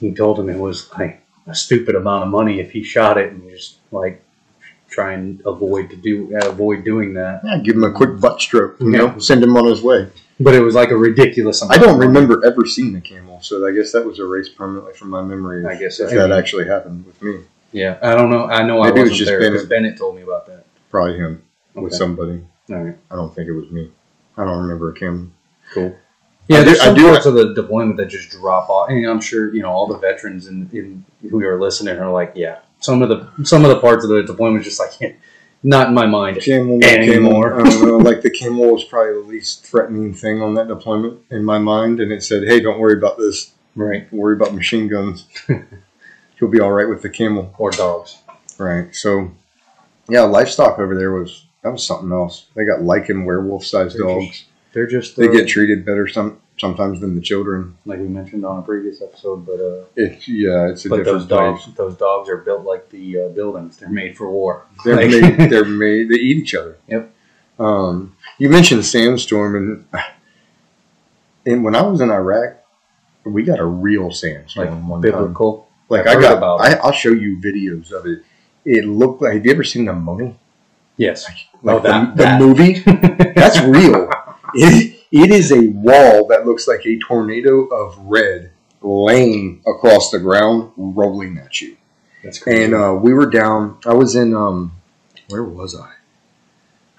[0.00, 3.32] he told him it was like a stupid amount of money if he shot it
[3.32, 4.22] and just like
[4.88, 7.40] try and avoid to do avoid doing that.
[7.44, 8.76] Yeah, give him a quick butt stroke.
[8.80, 8.98] You Yeah.
[8.98, 10.08] know, send him on his way.
[10.40, 11.78] But it was like a ridiculous amount.
[11.78, 15.10] I don't remember ever seeing a camel, so I guess that was erased permanently from
[15.10, 15.64] my memory.
[15.66, 17.40] I guess if that actually happened with me.
[17.72, 18.46] Yeah, I don't know.
[18.46, 19.68] I know Maybe I it was just there Bennett.
[19.68, 20.64] Bennett told me about that.
[20.90, 21.42] Probably him
[21.74, 22.40] with somebody.
[22.70, 23.90] All right, I don't think it was me.
[24.36, 25.26] I don't remember a camera.
[25.74, 25.96] cool.
[26.48, 28.88] Yeah, I there's do- I some do- parts of the deployment that just drop off,
[28.90, 32.32] and I'm sure you know all the veterans in, in who are listening are like,
[32.34, 35.18] yeah, some of the some of the parts of the deployment is just like,
[35.62, 36.40] not in my mind.
[36.42, 37.50] Camel, Anymore.
[37.50, 37.96] Camel, I don't know.
[37.98, 42.00] Like the camel was probably the least threatening thing on that deployment in my mind,
[42.00, 43.52] and it said, "Hey, don't worry about this.
[43.76, 45.26] Right, Don't worry about machine guns.
[46.38, 48.18] You'll be all right with the camel." or dogs.
[48.58, 48.94] Right.
[48.94, 49.30] So,
[50.08, 52.46] yeah, livestock over there was that was something else.
[52.54, 54.26] They got lichen werewolf sized They're dogs.
[54.28, 57.76] just- They're just They uh, get treated better some sometimes than the children.
[57.86, 61.24] like we mentioned on a previous episode, but uh, It's yeah, it's a but those
[61.24, 61.76] different dogs, place.
[61.76, 63.76] those dogs are built like the uh, buildings.
[63.78, 64.66] They're made for war.
[64.84, 65.50] They're Like- made.
[65.50, 66.08] They're made.
[66.08, 66.76] They eat each other.
[66.88, 67.10] Yep.
[67.58, 69.84] Um, you mentioned sandstorm, and
[71.46, 72.56] and when I was in Iraq,
[73.24, 75.10] we got a real sandstorm like one time.
[75.12, 75.68] biblical.
[75.88, 76.38] Like I've I got.
[76.38, 78.22] about I, I'll show you videos of it.
[78.64, 79.34] It looked like.
[79.34, 80.38] Have you ever seen the mummy?
[81.02, 81.24] Yes.
[81.62, 82.38] Like Oh, that- the, that.
[82.38, 83.32] the movie.
[83.34, 84.10] That's real.
[84.54, 88.50] It, it is a wall that looks like a tornado of red
[88.82, 91.76] laying across the ground, rolling at you.
[92.24, 92.64] That's crazy.
[92.64, 93.78] And uh, we were down.
[93.86, 94.72] I was in um,
[95.28, 95.92] where was I?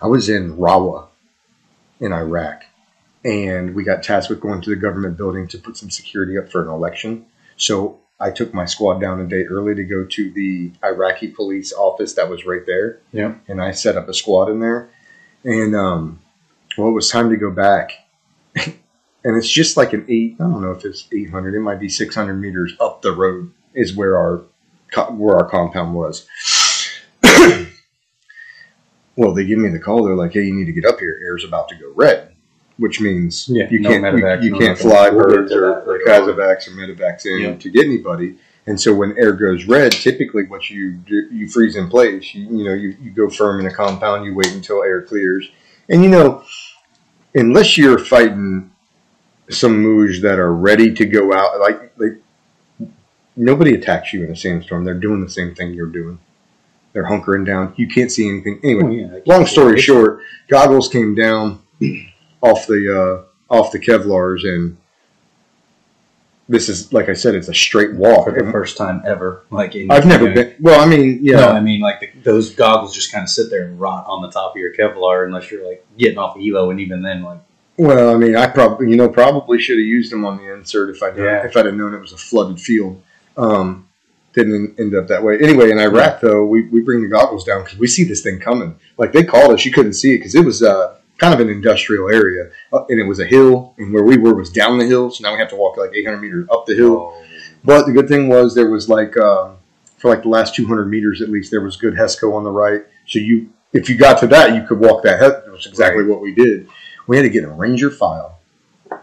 [0.02, 1.08] I was in Rawa,
[2.00, 2.64] in Iraq,
[3.24, 6.50] and we got tasked with going to the government building to put some security up
[6.52, 7.26] for an election.
[7.58, 11.74] So I took my squad down a day early to go to the Iraqi police
[11.74, 13.00] office that was right there.
[13.12, 13.36] Yeah.
[13.48, 14.90] And I set up a squad in there,
[15.44, 16.22] and um,
[16.78, 17.94] well, it was time to go back.
[19.26, 20.36] And it's just like an eight.
[20.40, 21.56] I don't know if it's eight hundred.
[21.56, 24.44] It might be six hundred meters up the road is where our
[25.12, 26.28] where our compound was.
[29.16, 30.04] well, they give me the call.
[30.04, 31.22] They're like, "Hey, you need to get up here.
[31.24, 32.33] Air's about to go red,"
[32.78, 35.62] which means Yeah, you no can't medevacs, you, you no can't fly We'll birds or,
[35.62, 37.56] that or later or medevacs in Yeah.
[37.56, 38.36] to get anybody.
[38.66, 42.34] And so when air goes red, typically what you do, you freeze in place.
[42.34, 44.26] You, you know you, you go firm in a compound.
[44.26, 45.50] You wait until air clears,
[45.90, 46.44] and you know
[47.36, 48.72] unless you're fighting
[49.50, 52.18] some moves that are ready to go out, like like
[53.36, 54.86] nobody attacks you in a sandstorm.
[54.86, 56.20] They're doing the same thing you're doing.
[56.94, 57.74] They're hunkering down.
[57.76, 58.60] You can't see anything.
[58.64, 61.62] Anyway, Oh, yeah, long can't story short, goggles came down
[62.44, 64.78] off the uh, off the Kevlars, and
[66.50, 68.26] this is like I said, it's a straight walk.
[68.26, 69.44] for the first time ever.
[69.50, 70.56] Like in, I've never in- been.
[70.60, 73.50] Well, I mean, yeah, No, I mean like the, those goggles just kind of sit
[73.50, 76.70] there and rot on the top of your Kevlar unless you're like getting off Elo,
[76.70, 77.40] and even then, like
[77.78, 80.94] Well, I mean, I probably you know probably should have used them on the insert
[80.96, 81.46] if I Yeah.
[81.46, 83.02] if I'd have known it was a flooded field.
[83.38, 83.88] Um,
[84.34, 85.38] didn't end up that way.
[85.40, 88.40] Anyway, in Iraq though, we, we bring the goggles down because we see this thing
[88.40, 88.76] coming.
[88.98, 91.50] Like they called us, you couldn't see it because it was uh, kind of an
[91.50, 94.86] industrial area, uh, and it was a hill, and where we were was down the
[94.86, 95.10] hill.
[95.10, 97.14] So now we have to walk like 800 meters up the hill.
[97.64, 99.56] But the good thing was there was like um,
[99.98, 102.82] for like the last 200 meters at least there was good Hesco on the right.
[103.08, 105.20] So you if you got to that you could walk that.
[105.22, 106.68] That was exactly what we did.
[107.08, 108.40] We had to get a Ranger file.
[108.92, 109.00] like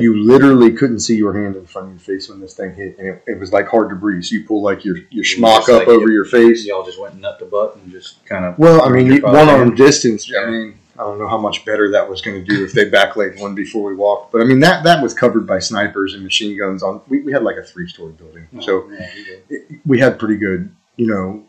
[0.00, 2.98] You literally couldn't see your hand in front of your face when this thing hit,
[2.98, 4.24] and it, it was like hard to breathe.
[4.24, 6.64] So you pull like your your Just shemagh like up over it- your face.
[6.66, 9.48] y'all just went nut to butt and just kind of Well, I mean, you- one
[9.50, 10.30] arm distance.
[10.34, 12.90] I mean, I don't know how much better that was going to do if they
[12.90, 14.32] backlayed one before we walked.
[14.32, 16.82] But I mean, that that was covered by snipers and machine guns.
[16.82, 20.18] On we, we had like a three story building, so yeah, you it, we had
[20.18, 21.44] pretty good, you know,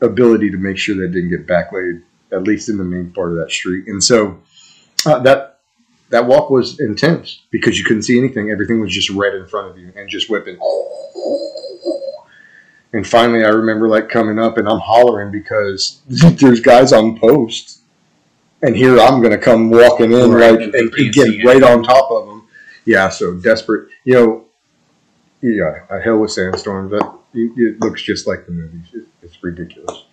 [0.00, 3.38] ability to make sure that didn't get backlayed, at least in the main part of
[3.38, 3.86] that street.
[3.88, 4.40] And so
[5.06, 5.60] uh, that
[6.10, 8.50] that walk was intense because you couldn't see anything.
[8.50, 10.58] Everything was just red in front of you and just whipping.
[12.94, 17.80] And finally, I remember like coming up and I'm hollering because there's guys on post,
[18.62, 21.64] and here I'm going to come walking in Right, like and and, get right anything.
[21.64, 22.48] on top of them.
[22.84, 23.88] Yeah, so desperate.
[24.04, 24.44] You know,
[25.40, 26.90] yeah, a hell with sandstorms.
[26.92, 28.86] That it it looks just like the movies.
[28.92, 30.04] It, it's ridiculous.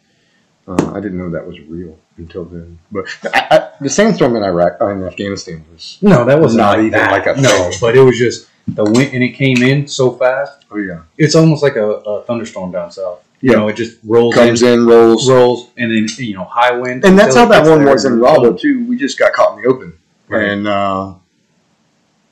[0.68, 2.78] Uh, I didn't know that was real until then.
[2.92, 6.78] But I, I, the sandstorm in Iraq, uh, in Afghanistan, was No, that wasn't Not
[6.78, 7.12] like even that.
[7.12, 7.78] like a no, thing.
[7.82, 10.66] but it was just the wind, and it came in so fast.
[10.70, 13.24] oh yeah, It's almost like a, a thunderstorm down south.
[13.42, 16.72] You know, it just rolls comes in, in, rolls, rolls, and then you know high
[16.74, 17.06] wind.
[17.06, 18.86] and that's how that one was in Raleigh too.
[18.86, 19.98] We just got caught in the open,
[20.28, 20.44] Right.
[20.50, 21.14] and uh,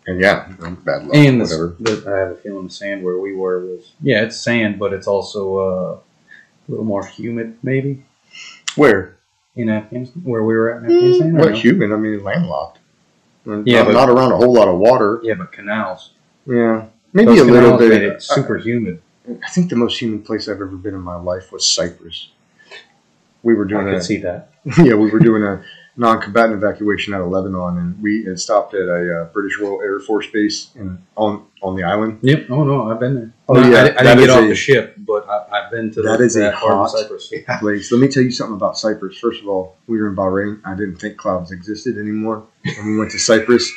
[0.06, 0.48] and yeah,
[0.86, 1.16] bad luck.
[1.16, 1.76] And whatever.
[1.80, 4.92] the, I have a feeling the sand where we were was yeah, it's sand, but
[4.94, 6.00] it's also uh, a
[6.68, 8.04] little more humid, maybe
[8.76, 9.16] Where?
[9.56, 11.36] in Afghanistan, where we were at in Afghanistan.
[11.38, 11.58] or What no?
[11.58, 11.92] human?
[11.94, 12.80] I mean, landlocked.
[13.46, 15.22] Yeah, not, but- not around a whole lot of water.
[15.24, 16.12] Yeah, but canals.
[16.46, 18.04] Yeah, maybe Those a little bit.
[18.04, 19.02] it super humid.
[19.44, 22.30] I think the most human place I've ever been in my life was Cyprus.
[23.44, 24.52] We were I doing could a see that.
[24.78, 25.64] yeah, we were doing a
[26.00, 30.00] non-combatant evacuation out of Lebanon, and we had stopped at a uh, British Royal Air
[30.00, 32.20] Force base in on on the island.
[32.22, 32.48] Yep.
[32.50, 33.34] Oh no, I've been there.
[33.50, 35.92] Oh, No, yeah, I, I didn't get off a- the ship, but I, I've been
[35.92, 37.34] to That the, is a that of hot- Cyprus.
[37.60, 37.92] place.
[37.92, 39.18] Let me tell you something about Cyprus.
[39.18, 40.62] First of all, we were in Bahrain.
[40.66, 42.46] I didn't think clouds existed anymore.
[42.66, 43.72] And we went to Cyprus.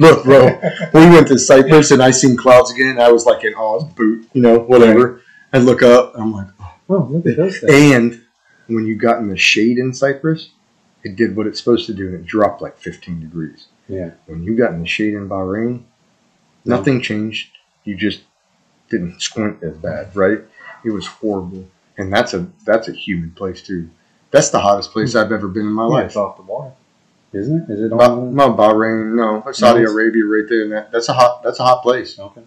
[0.00, 0.60] Look, bro,
[0.94, 3.00] we went to Cyprus and I seen clouds again.
[3.00, 5.22] I was like in Oz boot, you know, whatever.
[5.52, 6.74] I look up, I'm like, oh.
[6.90, 7.72] oh, look at those things.
[7.94, 8.24] and
[8.68, 10.50] when you got in the shade in Cyprus,
[11.02, 13.66] it did what it's supposed to do and it dropped like 15 degrees.
[13.88, 14.10] Yeah.
[14.26, 15.84] When you got in the shade in Bahrain,
[16.64, 17.56] nothing changed.
[17.84, 18.20] You just
[18.90, 20.40] didn't squint as bad, right?
[20.84, 21.66] It was horrible.
[21.96, 23.90] And that's a that's a humid place too.
[24.30, 25.18] That's the hottest place hmm.
[25.18, 26.06] I've ever been in my Yeah, life.
[26.06, 26.72] it's off the water,
[27.32, 27.72] isn't it?
[27.72, 28.34] Is it Ba- on?
[28.34, 29.90] no, Bahrain, no, Saudi No.
[29.92, 30.62] Arabia, right there.
[30.62, 31.42] And that, that's a hot.
[31.42, 32.18] That's a hot place.
[32.18, 32.42] Okay.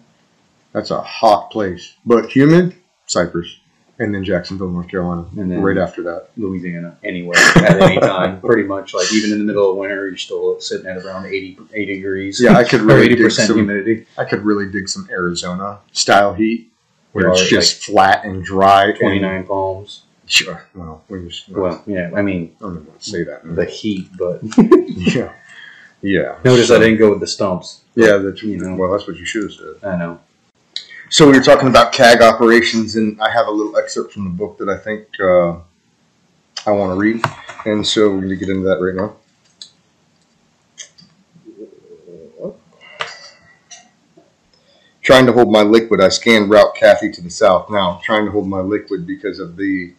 [0.72, 2.74] That's a hot place, but humid.
[3.06, 3.58] Cyprus,
[3.98, 6.28] and then Jacksonville, North Carolina, And then- right after that.
[6.38, 8.94] Louisiana, anywhere at any time, pretty much.
[8.94, 12.40] Like even in the middle of winter, you're still sitting at around 80, 80 degrees.
[12.40, 13.56] Yeah, I could really dig percent some.
[13.58, 14.06] humidity.
[14.16, 16.72] I could really dig some Arizona style heat,
[17.12, 18.92] where Yeah, it's like just flat and dry.
[18.92, 20.04] Twenty nine palms.
[20.32, 20.64] Sure.
[20.74, 22.10] Well, we just, Well, yeah.
[22.16, 23.42] I mean I don't want to say that.
[23.54, 24.40] the heat, but
[24.88, 25.32] yeah.
[26.00, 26.38] Yeah.
[26.42, 27.82] notice So- I didn't go with the stumps.
[27.94, 28.74] Yeah, that's You know.
[28.76, 29.74] well, that's what you should have said.
[29.86, 30.20] I know.
[31.10, 34.30] So we were talking about CAG operations, and I have a little excerpt from the
[34.30, 35.56] book that I think uh,
[36.66, 37.22] I want to read,
[37.66, 39.16] and so we're going to get into that right now.
[45.02, 47.68] Trying to hold my liquid, I scanned Route Kathy to the south.
[47.70, 49.92] Now, trying to hold my liquid because of the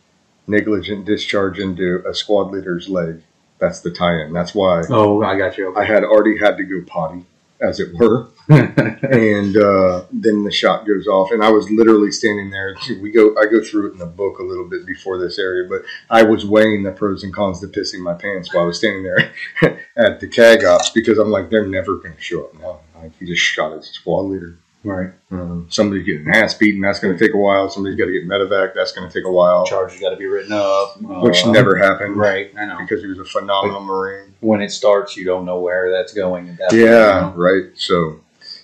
[0.47, 3.21] negligent discharge into a squad leader's leg.
[3.59, 4.33] That's the tie-in.
[4.33, 5.75] That's why Oh, I got you.
[5.75, 7.25] I had already had to go potty,
[7.61, 12.49] as it were and uh, then the shot goes off and i was literally standing
[12.49, 15.39] there we go i go through it in the book a little bit before this
[15.39, 18.67] area but i was weighing the pros and cons to pissing my pants while i
[18.67, 19.31] was standing there
[19.95, 23.17] at the cag ops because i'm like they're never going to show up now like
[23.17, 25.11] he just shot his squad leader right.
[25.31, 28.27] um, somebody's getting ass beaten that's going to take a while somebody's got to get
[28.27, 31.01] medevac that's going to take a while Charges got to be written up.
[31.01, 32.51] which uh, never happened Right.
[32.57, 32.77] I know.
[32.79, 36.49] because he was a phenomenal marine When it starts, you don't know where that's going.
[36.49, 37.33] At that point, Yeah, you know?
[37.35, 37.63] right.
[37.75, 38.19] So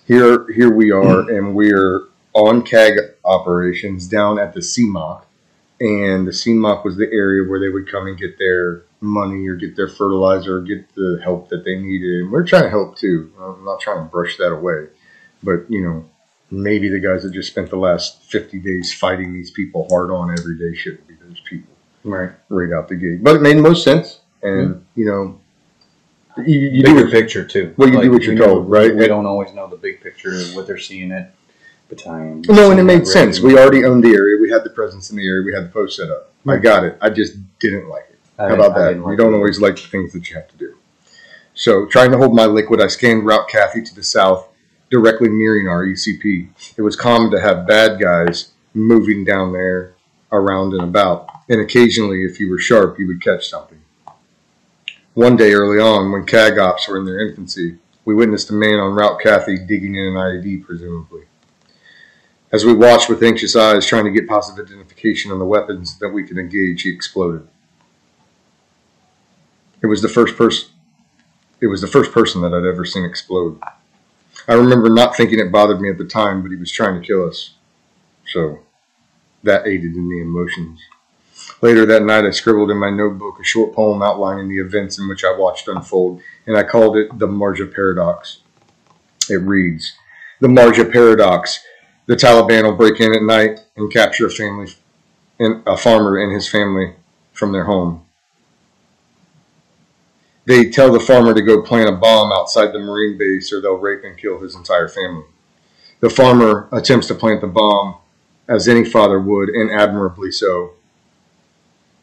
[0.05, 2.93] here here we are, and we're on CAG
[3.25, 5.23] operations down at the CMOC.
[5.81, 9.55] And the CMOC was the area where they would come and get their money or
[9.55, 12.21] get their fertilizer or get the help that they needed.
[12.23, 13.31] And we're trying to help too.
[13.39, 14.87] I'm not trying to brush that away.
[15.43, 16.09] But, you know,
[16.51, 20.31] maybe the guys that just spent the last 50 days fighting these people hard on
[20.37, 21.73] every day shouldn't be those people
[22.03, 22.31] Right.
[22.49, 23.23] right out the gate.
[23.23, 24.21] But it made the most sense.
[24.41, 24.99] And, mm-hmm.
[24.99, 25.39] you know,
[26.45, 27.73] you, you do it picture too.
[27.77, 28.95] Well, you do what you're told, right?
[28.95, 31.35] We don't always know the big picture of what they're seeing at
[31.89, 32.43] battalion.
[32.47, 33.39] No, and it made sense.
[33.39, 34.37] We already owned the area.
[34.39, 35.43] We had the presence in the area.
[35.43, 36.31] We had the post set up.
[36.45, 36.61] I mm-hmm.
[36.61, 36.97] got it.
[37.01, 38.19] I just didn't like it.
[38.37, 38.93] I How about that?
[38.93, 39.37] didn't You don't it.
[39.37, 40.75] always like the things that you have to do.
[41.53, 44.47] So, trying to hold my liquid, I scanned Route Kathy to the south,
[44.89, 46.49] directly mirroring our ECP.
[46.77, 49.93] It was common to have bad guys moving down there
[50.31, 51.27] around and about.
[51.47, 53.81] And occasionally, if you were sharp, you would catch something.
[55.13, 58.79] One day early on, when CAG ops were in their infancy, we witnessed a man
[58.79, 61.23] on Route Kathy digging in an IED, presumably.
[62.51, 66.09] As we watched with anxious eyes, trying to get positive identification on the weapons that
[66.09, 67.47] we could engage, he exploded.
[69.81, 70.69] It was the first person.
[71.61, 73.59] It was the first person that I'd ever seen explode.
[74.47, 77.05] I remember not thinking it bothered me at the time, but he was trying to
[77.05, 77.55] kill us.
[78.27, 78.59] So
[79.43, 80.79] that aided in the emotions.
[81.61, 85.07] Later that night, I scribbled in my notebook a short poem outlining the events in
[85.07, 88.39] which I watched unfold, and I called it The Marjah Paradox.
[89.29, 89.93] It reads
[90.39, 91.59] The Marjah Paradox.
[92.05, 94.73] The Taliban will break in at night and capture a family,
[95.39, 96.95] and a farmer and his family
[97.33, 98.05] from their home.
[100.49, 103.75] They tell the farmer to go plant a bomb outside the Marine base or they'll
[103.75, 105.25] rape and kill his entire family.
[105.99, 107.97] The farmer attempts to plant the bomb
[108.47, 110.71] as any father would, and admirably so.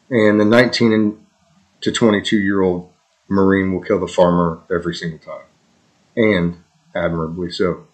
[0.09, 1.19] And the 19
[1.81, 2.89] to 22 year old
[3.27, 5.45] Marine will kill the farmer every single time,
[6.15, 6.63] and
[6.95, 7.85] admirably so.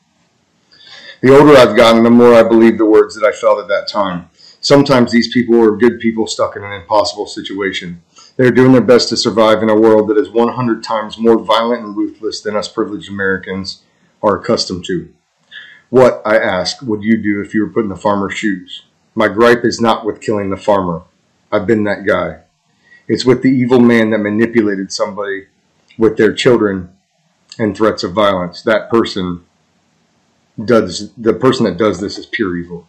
[1.22, 3.88] The older I've gotten, the more I believe the words that I felt at that
[3.88, 4.30] time.
[4.62, 8.04] Sometimes these people are good people stuck in an impossible situation.
[8.36, 11.84] They're doing their best to survive in a world that is 100 times more violent
[11.84, 13.84] and ruthless than us privileged Americans
[14.24, 15.14] are accustomed to.
[15.90, 18.84] What, I ask, would you do if you were put in the farmer's shoes?
[19.14, 21.04] My gripe is not with killing the farmer.
[21.52, 22.40] I've been that guy.
[23.08, 25.48] It's with the evil man that manipulated somebody
[26.00, 26.98] with their children
[27.60, 28.64] and threats of violence.
[28.64, 29.46] That person
[30.64, 32.88] does the person that does this is pure evil,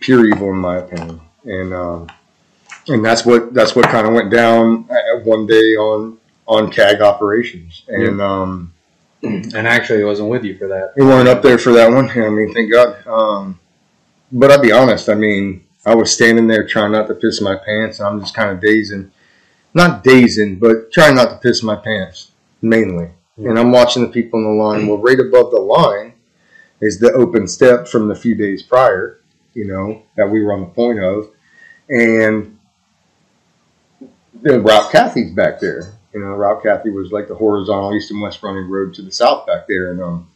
[0.00, 2.08] pure evil in my opinion, and um,
[2.88, 7.00] and that's what that's what kind of went down uh, one day on on CAG
[7.02, 8.72] operations, and um,
[9.22, 10.92] And actually, I wasn't with you for that.
[10.96, 12.08] we weren't up there for that one.
[12.10, 13.06] I mean, thank God.
[13.06, 13.60] Um,
[14.32, 15.08] but I'll be honest.
[15.08, 18.34] I mean, I was standing there trying not to piss my pants, and I'm just
[18.34, 19.10] kind of dazing,
[19.74, 22.30] not dazing, but trying not to piss my pants
[22.62, 23.10] mainly.
[23.36, 24.88] And I'm watching the people in the line.
[24.88, 26.14] Well, right above the line
[26.80, 29.20] is the open step from the few days prior,
[29.54, 31.30] you know, that we were on the point of,
[31.88, 32.57] and
[34.42, 35.94] the Route Cathy's back there.
[36.14, 39.12] You know, Route Cathy was like the horizontal east and west running road to the
[39.12, 40.28] south back there, and um,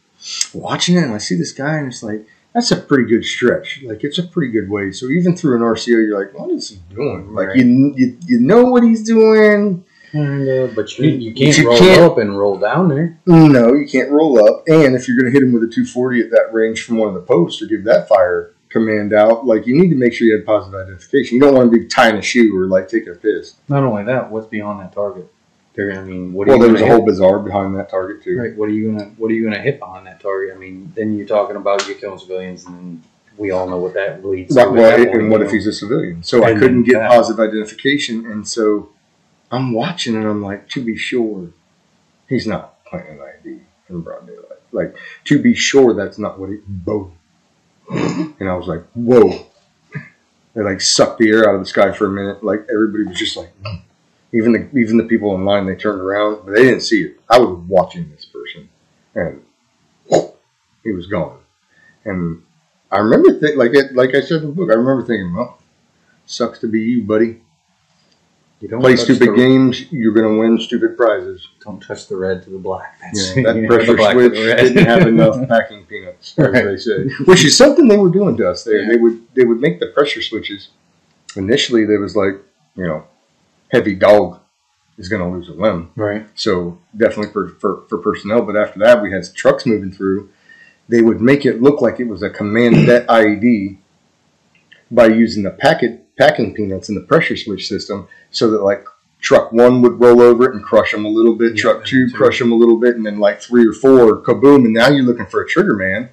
[0.53, 3.81] watching it, and I see this guy, and it's like that's a pretty good stretch.
[3.83, 4.91] Like it's a pretty good way.
[4.91, 7.33] So even through an RCO, you're like, what is he doing?
[7.33, 7.57] Like Right.
[7.57, 9.83] you, you, you know what he's doing.
[10.11, 13.19] Kinda, but you, you can't You roll can't- up and roll down there.
[13.25, 14.63] No, you can't roll up.
[14.67, 17.07] And if you're going to hit him with a 240 at that range from one
[17.07, 20.27] of the posts or give that fire command out, like you need to make sure
[20.27, 21.35] you have positive identification.
[21.35, 23.53] You don't want to be tying a shoe or like taking a piss.
[23.69, 25.31] Not only that, what's beyond that target?
[25.75, 28.23] They're, I mean, what are Well, you there was a whole bazaar behind that target
[28.23, 28.37] too.
[28.37, 28.55] Right.
[28.55, 30.55] What are you gonna What are you gonna hit behind that target?
[30.55, 33.03] I mean, then you're talking about you killing civilians, and then
[33.37, 34.71] we all know what that leads Right, to.
[34.71, 35.53] well, and point, what if know?
[35.53, 36.21] he's a civilian?
[36.23, 38.89] So I couldn't get that- positive identification, and so
[39.51, 41.49] I'm watching, and I'm like, to be sure,
[42.27, 43.59] he's not planting an ID
[43.89, 44.61] in broad daylight.
[44.71, 44.95] Like,
[45.25, 46.57] to be sure, that's not what he.
[46.67, 47.13] Boom.
[47.89, 49.45] And I was like, whoa.
[50.53, 52.43] They like sucked the air out of the sky for a minute.
[52.43, 53.81] Like everybody was just like, "Mm."
[54.33, 57.19] even the even the people in line, they turned around, but they didn't see it.
[57.29, 58.69] I was watching this person,
[59.15, 59.43] and
[60.83, 61.39] he was gone.
[62.05, 62.43] And
[62.91, 65.59] I remember, th- like it, like I said in the book, I remember thinking, well,
[66.25, 67.41] sucks to be you, buddy.
[68.63, 71.45] You don't Play stupid the, games, you're gonna win stupid prizes.
[71.65, 72.97] Don't touch the red to the black.
[73.01, 76.63] That's, know, that you pressure black switch didn't have enough packing peanuts, as Right.
[76.63, 77.09] they say.
[77.25, 78.81] Which is something they were doing to us there.
[78.83, 78.89] Yeah.
[78.91, 80.69] They would they would make the pressure switches.
[81.35, 82.35] Initially, there was like,
[82.75, 83.03] you know,
[83.69, 84.39] heavy dog
[84.97, 85.91] is gonna lose a limb.
[85.97, 86.25] right.
[86.35, 88.43] So definitely for, for, for personnel.
[88.43, 90.29] But after that, we had trucks moving through.
[90.87, 93.77] They would make it look like it was a command net IED
[94.91, 98.85] by using the packet packing peanuts in the pressure switch system, so that like
[99.19, 102.09] truck one would roll over it and crush them a little bit, Yeah, truck two
[102.09, 102.15] two.
[102.15, 104.65] crush them a little bit, and then like three or four, kaboom!
[104.65, 106.09] And now you're looking for a trigger man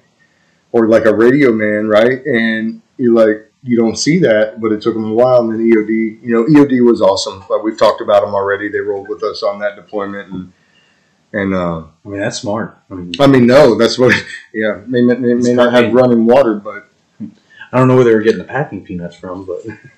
[0.71, 2.25] or like a radio man, right?
[2.25, 3.47] And you're like.
[3.63, 5.41] You don't see that, but it took them a while.
[5.41, 7.43] And then EOD, you know, EOD was awesome.
[7.47, 8.69] But we've talked about them already.
[8.69, 10.53] They rolled with us on that deployment, and
[11.31, 12.75] and uh, I mean, that's smart.
[12.89, 14.15] I mean, I mean, no, that's what.
[14.51, 16.89] Yeah, may, may, may not have running water, but
[17.71, 19.63] I don't know where they were getting the packing peanuts from, but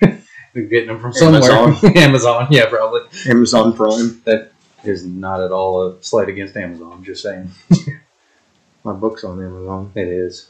[0.52, 1.42] they're getting them from somewhere.
[1.50, 1.92] Amazon.
[1.96, 3.00] Amazon, yeah, probably.
[3.28, 4.20] Amazon Prime.
[4.24, 4.52] That
[4.84, 6.92] is not at all a slight against Amazon.
[6.92, 7.50] I'm just saying
[8.84, 10.48] My book's on Amazon, it is.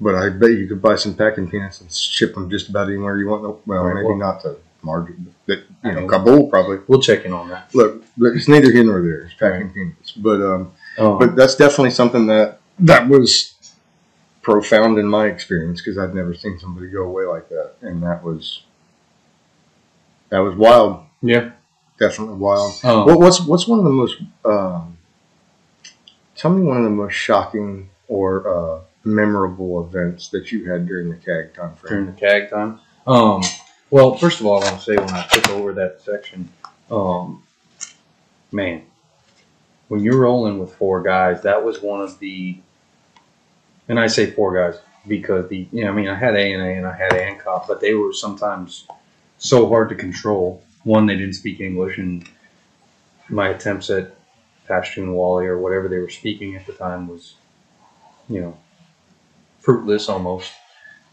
[0.00, 3.18] but I bet you could buy some packing peanuts and ship them just about anywhere
[3.18, 3.42] you want.
[3.42, 5.14] Well, Right, maybe well- not to Marjah,
[5.46, 6.78] but you I know, mean- Kabul probably.
[6.86, 7.74] We'll check in on that.
[7.74, 9.22] Look, look, it's neither here nor there.
[9.22, 13.54] It's packing peanuts, but um, Um, but that's definitely something that that was
[14.42, 18.22] profound in my experience because I've never seen somebody go away like that, and that
[18.22, 18.62] was
[20.30, 21.04] that was wild.
[21.22, 21.50] yeah.
[21.98, 22.72] Definitely wild.
[22.84, 24.18] Um, What, what's what's one of the most?
[24.44, 24.96] Um,
[26.36, 31.08] tell me one of the most shocking or uh, memorable events that you had during
[31.10, 32.78] the CAG time during the CAG time.
[33.04, 33.42] Um,
[33.90, 36.48] well, first of all, I want to say when I took over that section,
[36.88, 37.42] um,
[38.52, 38.82] man,
[39.88, 42.58] when you're rolling with four guys, that was one of the,
[43.88, 46.86] and I say four guys because the, you know, I mean, I had ANA and
[46.86, 48.86] I had ANCOP, but they were sometimes
[49.38, 50.62] so hard to control.
[50.84, 52.28] One, they didn't speak English, and
[53.28, 54.14] my attempts at
[54.68, 57.34] Pashtunwali or whatever they were speaking at the time was,
[58.28, 58.58] you know,
[59.60, 60.52] fruitless almost.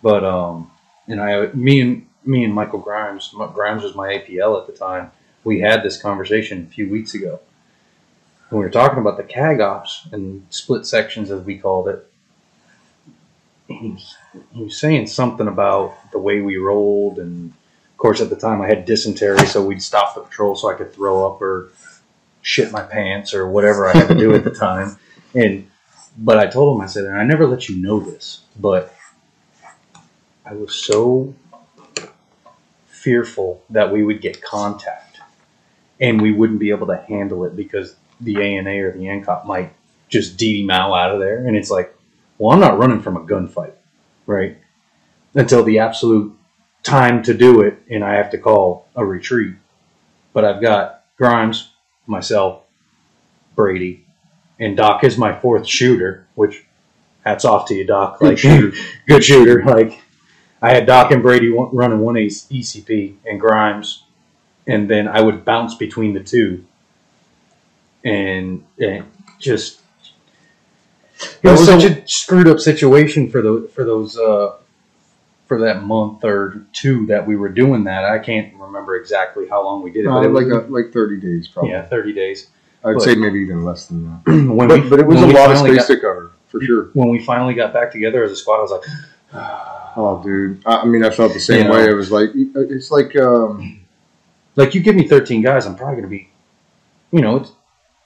[0.04, 0.72] But um,
[1.08, 5.12] and I, me and me and Michael Grimes, Grimes was my APL at the time.
[5.44, 7.40] We had this conversation a few weeks ago.
[8.50, 12.12] When we were talking about the CAG ops and split sections, as we called it.
[13.68, 14.16] He was,
[14.54, 18.62] he was saying something about the way we rolled, and of course, at the time
[18.62, 21.72] I had dysentery, so we'd stop the patrol so I could throw up or
[22.42, 24.98] shit my pants or whatever I had to do at the time.
[25.34, 25.70] And
[26.18, 28.96] but I told him, I said, and I never let you know this, but
[30.46, 31.36] I was so
[32.86, 35.20] fearful that we would get contact
[36.00, 39.74] and we wouldn't be able to handle it because the ANA or the ANCOP might
[40.10, 41.46] just DD Mao out of there.
[41.46, 41.95] And it's like,
[42.38, 43.74] well, I'm not running from a gunfight,
[44.26, 44.58] right?
[45.34, 46.36] Until the absolute
[46.84, 49.56] time to do it and I have to call a retreat.
[50.34, 51.72] But I've got Grimes,
[52.08, 52.64] myself,
[53.56, 54.06] Brady,
[54.60, 56.64] and Doc is my fourth shooter, which
[57.26, 58.20] hats off to you, Doc.
[58.20, 58.78] Good Like, shooter.
[59.08, 59.64] good shooter.
[59.64, 60.02] Like,
[60.62, 64.04] I had Doc and Brady running one ECP and Grimes,
[64.68, 66.66] and then I would bounce between the two.
[68.04, 69.06] and, and
[69.40, 69.82] just
[71.46, 74.56] it was was such a- screwed up situation for the for those uh,
[75.48, 78.04] for that month or two that we were doing that.
[78.06, 80.72] I can't remember exactly how long we did it, Uh, but it was like a,
[80.72, 81.72] like thirty days probably.
[81.72, 82.48] yeah, thirty days.
[82.84, 84.22] I'd but- say maybe even less than that.
[84.54, 86.90] when But, we, but it was a lot of space got- to cover for sure.
[86.94, 88.84] When we finally got back together as a squad, I was like,
[89.98, 90.62] Oh, dude.
[90.66, 91.86] I, mean, I felt the same You way.
[91.86, 91.92] know.
[91.92, 93.80] It was like it's like um,
[94.56, 96.30] like you give me thirteen guys, I'm probably gonna be,
[97.12, 97.52] you know, it's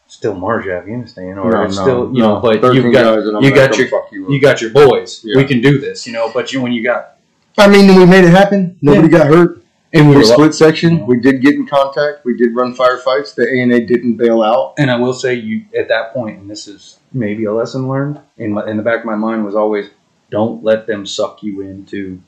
[0.09, 3.25] still Marjah Afghanistan, or no, it's no, still you no, know, but you've got guys
[3.25, 5.21] and I'm you got your you, you got your boys.
[5.23, 5.37] Yeah.
[5.37, 6.29] We can do this, you know.
[6.33, 7.19] But you when you got
[7.57, 8.77] I mean, we made it happen.
[8.81, 9.63] Nobody got hurt.
[9.93, 10.97] and we We were split section.
[10.97, 11.03] Yeah.
[11.03, 12.23] We did get in contact.
[12.23, 13.35] We did run firefights.
[13.35, 14.75] The ANA didn't bail out.
[14.77, 18.19] And I will say, you at that point, and this is maybe a lesson learned
[18.37, 19.89] in my, in the back of my mind was always,
[20.29, 22.21] don't let them suck you into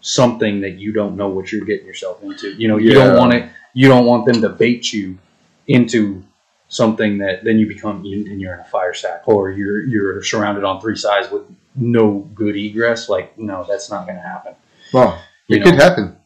[0.00, 2.52] something that you don't know what you're getting yourself into.
[2.52, 3.50] You know, you don't want it.
[3.72, 5.18] You don't want them to bait you
[5.66, 6.22] into
[6.68, 10.22] something that then you become you- and you're in a fire sack or you're you're
[10.22, 11.42] surrounded on three sides with
[11.76, 13.08] no good egress.
[13.08, 14.54] Like, no, that's not going to happen.
[14.92, 15.64] Well, it know?
[15.70, 16.16] could happen.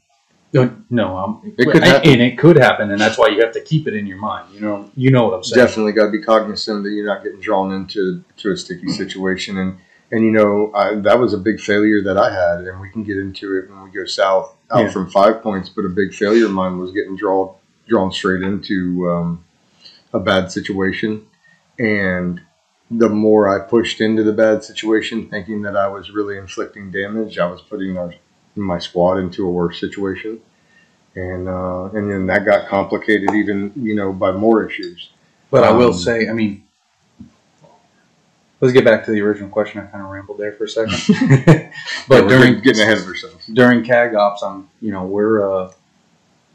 [0.53, 2.11] No, no, um, It could and- happen.
[2.11, 4.47] and it could happen, and that's why you have to keep it in your mind.
[4.55, 5.67] You know, you know what I'm saying.
[5.67, 9.59] Definitely got to be cognizant that you're not getting drawn into to a sticky situation.
[9.59, 9.77] And
[10.11, 13.05] and you know I, that was a big failure that I had, and we can
[13.05, 14.91] get into it when we go south out Yeah.
[14.91, 15.69] from five points.
[15.69, 17.51] But a big failure of mine was getting drawn
[17.87, 19.45] drawn straight into um,
[20.13, 21.27] a bad situation,
[21.79, 22.41] and
[22.91, 27.39] the more I pushed into the bad situation, thinking that I was really inflicting damage,
[27.39, 28.15] I was putting our
[28.57, 30.41] my squad into a worse situation.
[31.15, 35.11] And uh, and then that got complicated even you know by more issues.
[35.51, 36.63] But I will Um, say, I mean,
[38.61, 39.81] let's get back to the original question.
[39.81, 40.99] I kind of rambled there for a second.
[42.09, 43.47] But we're during getting- getting ahead of ourselves.
[43.47, 45.73] during CAG ops, I'm you know we're uh,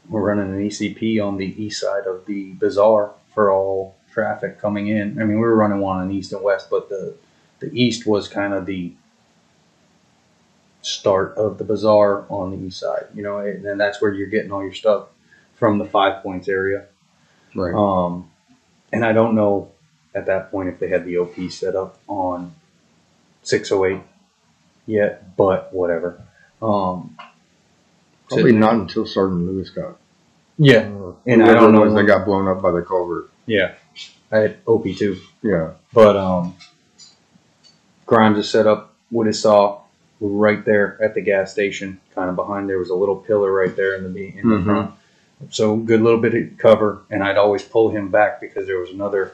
[0.08, 4.88] we're running an ECP on the east side of the bazaar for all traffic coming
[4.88, 5.20] in.
[5.20, 7.14] I mean, we were running one on east and west, but the
[7.60, 8.92] the east was kind of the
[10.82, 13.06] start of the bazaar on the east side.
[13.14, 15.08] You know, and then that's where you're getting all your stuff
[15.54, 16.86] from the Five Points area.
[17.54, 17.74] Right.
[17.74, 18.30] Um,
[18.92, 19.72] and I don't know
[20.14, 22.54] at that point if they had the OP set up on
[23.42, 24.02] 608
[24.86, 26.22] yet, but whatever.
[26.62, 27.16] Um,
[28.28, 29.98] Probably not until Sergeant Lewis got.
[30.58, 33.30] Yeah, or and I don't know was that got blown up by the culvert.
[33.46, 33.74] yeah.
[34.32, 35.72] I had OP too, Yeah.
[35.92, 36.54] but um,
[38.06, 39.80] Grimes is set up with his saw
[40.20, 42.68] right there at the gas station, kind of behind.
[42.68, 44.64] There was a little pillar right there in the in the Mhm.
[44.64, 44.90] front,
[45.50, 47.02] so good little bit of cover.
[47.10, 49.32] And I'd always pull him back because there was another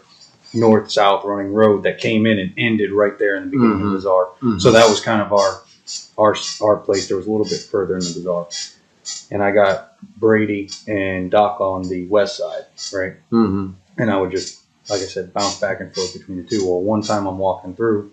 [0.53, 3.79] north south running road that came in and ended right there in the beginning of
[3.81, 3.91] Mhm.
[3.91, 4.29] the bazaar.
[4.43, 4.61] Mhm.
[4.61, 5.61] So that was kind of our
[6.19, 7.09] our our place.
[7.09, 8.49] There was a little bit further in the bazaar,
[9.31, 13.15] and I got Brady and Doc on the west side, right?
[13.31, 13.71] Mm-hmm.
[13.99, 16.67] And I would just, like I said, bounce back and forth between the two.
[16.67, 18.13] Well, one time I'm walking through,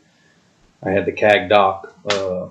[0.83, 2.47] I had the CAG Doc uh,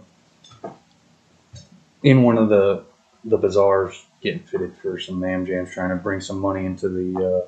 [2.02, 2.84] in one of the
[3.24, 7.44] the bazaars getting fitted for some mam jams, trying to bring some money into the
[7.44, 7.46] uh,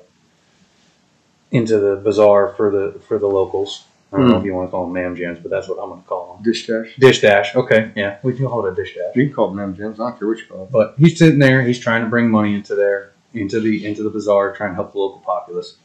[1.51, 3.85] into the bazaar for the for the locals.
[4.11, 4.39] I don't know Hmm.
[4.39, 6.33] if you want to call them mam jams, but that's what I'm going to call
[6.33, 6.43] them.
[6.43, 6.95] Dish dash.
[6.97, 7.55] Dish dash.
[7.55, 9.15] Okay, yeah, we can call it a dish dash.
[9.15, 9.99] You can call them gems.
[9.99, 10.69] I don't care what you call them.
[10.71, 11.61] But he's sitting there.
[11.61, 14.93] He's trying to bring money into there, into the into the bazaar, trying to help
[14.93, 15.75] the local populace.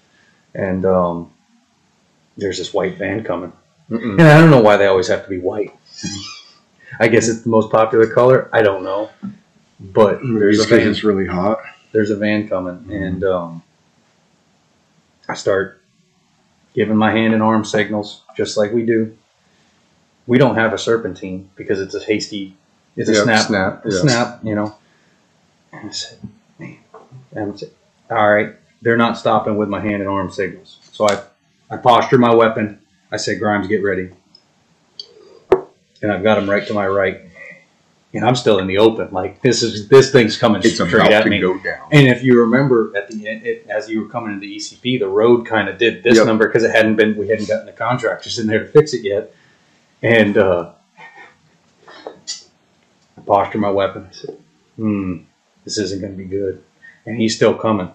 [0.55, 1.33] And um,
[2.39, 3.53] there's this white van coming,
[3.91, 4.13] Mm-mm.
[4.13, 5.73] and I don't know why they always have to be white.
[6.99, 8.49] I guess it's the most popular color.
[8.55, 9.11] I don't know,
[9.81, 10.89] but there's a Just 'cause van.
[10.89, 11.59] it's really hot.
[11.93, 13.63] There's a van coming, and um,
[15.29, 15.83] I start
[16.75, 19.17] giving my hand and arm signals just like we do.
[20.27, 22.57] We don't have a serpentine because it's a hasty.
[22.97, 23.85] It's a Yep, snap Snap.
[23.85, 24.01] a yeah.
[24.01, 24.75] snap, you know.
[25.73, 26.19] And I said,
[26.59, 26.79] man,
[27.33, 27.71] and I said,
[28.11, 30.79] all right, they're not stopping with my hand and arm signals.
[30.93, 31.23] So I,
[31.71, 32.81] I posture my weapon.
[33.11, 34.11] I said, Grimes, get ready.
[36.03, 37.23] And I've got him right to my right.
[38.15, 39.09] And I'm still in the open.
[39.11, 41.41] Like this is this thing's coming It's straight about at to me.
[41.41, 41.89] go down.
[41.91, 45.01] And if you remember at the end, it, as you were coming into the ECP,
[45.01, 46.27] the road kind of did this Yep.
[46.27, 49.03] number because it hadn't been, we hadn't gotten the contractors in there to fix it
[49.05, 49.35] yet.
[50.01, 50.71] And uh,
[53.17, 54.07] I posture my weapon.
[54.09, 54.39] I said,
[54.77, 55.19] hmm,
[55.65, 56.63] this isn't going to be good.
[57.07, 57.91] And he's still coming.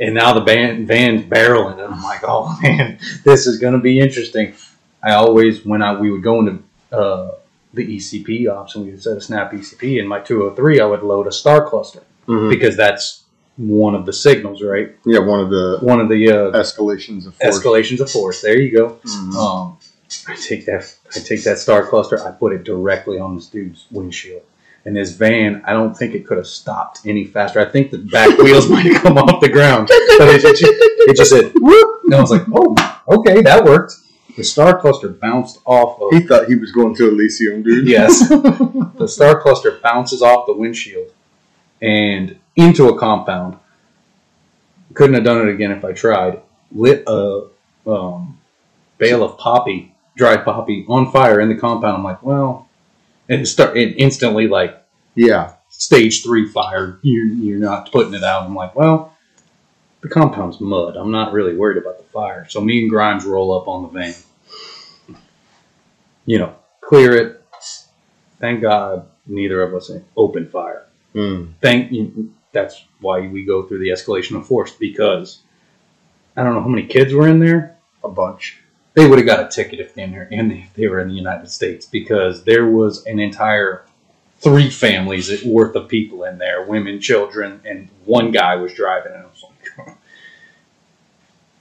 [0.00, 1.72] And now the van, van's barreling.
[1.84, 4.54] And I'm like, oh man, this is going to be interesting.
[5.02, 7.30] I always, when I we would go into uh,
[7.74, 8.86] the ECP option.
[8.86, 12.48] we set a snap ECP in my 203, I would load a star cluster Mhm.
[12.50, 13.24] because that's
[13.56, 14.94] one of the signals, right?
[15.04, 17.58] Yeah, one of the One of the uh, escalations of force.
[17.58, 18.40] escalations of force.
[18.40, 18.98] There you go.
[19.04, 19.34] Mhm.
[19.34, 19.76] Um,
[20.26, 23.84] I take that I take that star cluster, I put it directly on this dude's
[23.90, 24.42] windshield,
[24.86, 27.60] and his van, I don't think it could have stopped any faster.
[27.60, 31.16] I think the back wheels might have come off the ground, but it, just, it
[31.16, 32.74] just said whoop, and I was like, oh,
[33.08, 33.94] okay, that worked.
[34.38, 37.88] The star cluster bounced off of He thought he was going to Elysium, dude.
[37.88, 38.28] Yes.
[38.28, 41.10] the star cluster bounces off the windshield
[41.82, 43.56] and into a compound.
[44.94, 46.40] Couldn't have done it again if I tried.
[46.70, 47.48] Lit a
[47.84, 48.38] um,
[48.98, 51.96] bale of poppy, dried poppy, on fire in the compound.
[51.96, 52.68] I'm like, well,
[53.28, 54.80] and it start it instantly like
[55.16, 55.54] Yeah.
[55.68, 57.00] stage three fire.
[57.02, 58.44] You you're not putting it out.
[58.44, 59.16] I'm like, well,
[60.00, 60.96] the compound's mud.
[60.96, 62.46] I'm not really worried about the fire.
[62.48, 64.14] So me and Grimes roll up on the van.
[66.28, 67.42] You know, clear it.
[68.38, 70.84] Thank God neither of us opened fire.
[71.14, 71.54] Mm.
[71.62, 71.90] Thank
[72.52, 75.40] that's why we go through the escalation of force because
[76.36, 77.78] I don't know how many kids were in there.
[78.04, 78.58] A bunch.
[78.92, 81.14] They would have got a ticket if they were in if they were in the
[81.14, 83.86] United States because there was an entire
[84.40, 89.12] three families worth of people in there, women, children, and one guy was driving.
[89.14, 89.44] And I was
[89.86, 89.96] like,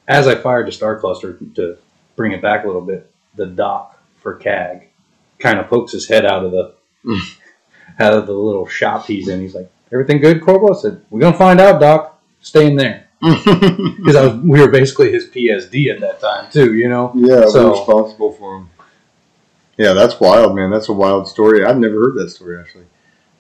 [0.10, 1.78] as I fired the star cluster to
[2.18, 3.97] bring it back a little bit, the doc
[4.28, 4.90] for CAG
[5.40, 6.74] kind of pokes his head out of the
[8.00, 9.40] out of the little shop he's in.
[9.40, 12.22] He's like, "Everything good, Corporal?" I said, "We're gonna find out, Doc.
[12.42, 17.12] Stay in there." Because we were basically his PSD at that time too, you know.
[17.16, 18.70] yeah, So- responsible for him.
[19.78, 20.72] Yeah, that's wild, man.
[20.72, 21.64] That's a wild story.
[21.64, 22.86] I've never heard that story actually.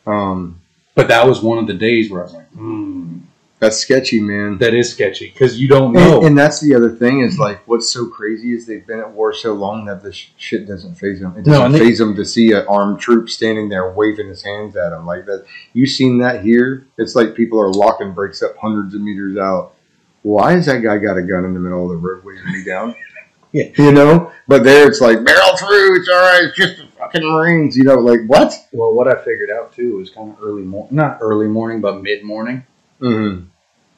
[0.06, 0.62] Um,
[0.96, 3.18] But that was one of the days where I was like, hmm,
[3.60, 4.58] that's sketchy, man.
[4.60, 6.18] that is sketchy because you don't know.
[6.18, 9.12] And, and that's the other thing is like what's so crazy is they've been at
[9.12, 11.36] war so long that this shit doesn't phase them.
[11.38, 14.44] It doesn't and they- phase them to see an armed troop standing there waving his
[14.44, 15.46] hands at them like that.
[15.74, 16.88] You seen that here?
[16.98, 19.74] It's like people are locking brakes up hundreds of meters out.
[20.22, 22.64] Why has that guy got a gun in the middle of the road waving me
[22.64, 22.96] down?
[23.54, 23.70] Yeah.
[23.78, 24.34] you know.
[24.50, 25.96] But there, it's like barrel through.
[25.96, 26.44] It's all right.
[26.44, 27.78] It's just the fucking Marines.
[27.78, 28.54] You know, like what?
[28.74, 32.02] well, what I figured out too was kind of early morning, not early morning, but
[32.04, 32.66] mid morning.
[33.02, 33.46] Mm-hmm.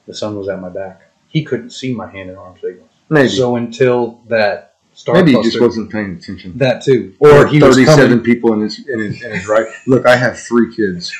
[0.07, 1.01] The sun was at my back.
[1.27, 2.89] He couldn't see my hand and arm signals.
[3.09, 3.29] Maybe.
[3.29, 6.57] So until that star Maybe he cluster, just wasn't paying attention.
[6.57, 8.23] that too, or he was thirty-seven coming.
[8.23, 9.67] people in his in his in his right.
[9.87, 11.11] Look, I have three kids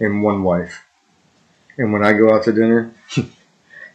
[0.00, 0.84] and one wife,
[1.78, 2.92] and when I go out to dinner,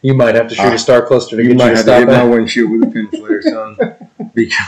[0.02, 1.84] You might have to shoot a star cluster to you get you might to have
[1.86, 3.76] to stop hit my windshield with a pin flare, son,
[4.34, 4.66] because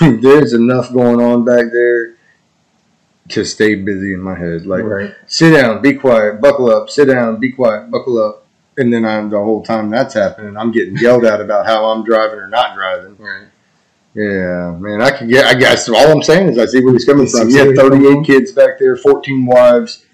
[0.20, 2.16] there's enough going on back there
[3.28, 4.66] to stay busy in my head.
[4.66, 5.14] Like, right.
[5.26, 8.46] sit down, be quiet, buckle up, sit down, be quiet, buckle up.
[8.76, 12.04] And then I'm the whole time that's happening, I'm getting yelled at about how I'm
[12.04, 13.16] driving or not driving.
[13.18, 13.48] Right.
[14.14, 15.46] Yeah, man, I could get.
[15.46, 17.48] I guess all I'm saying is I see where he's coming from.
[17.48, 20.04] where have 38 kids back there, 14 wives,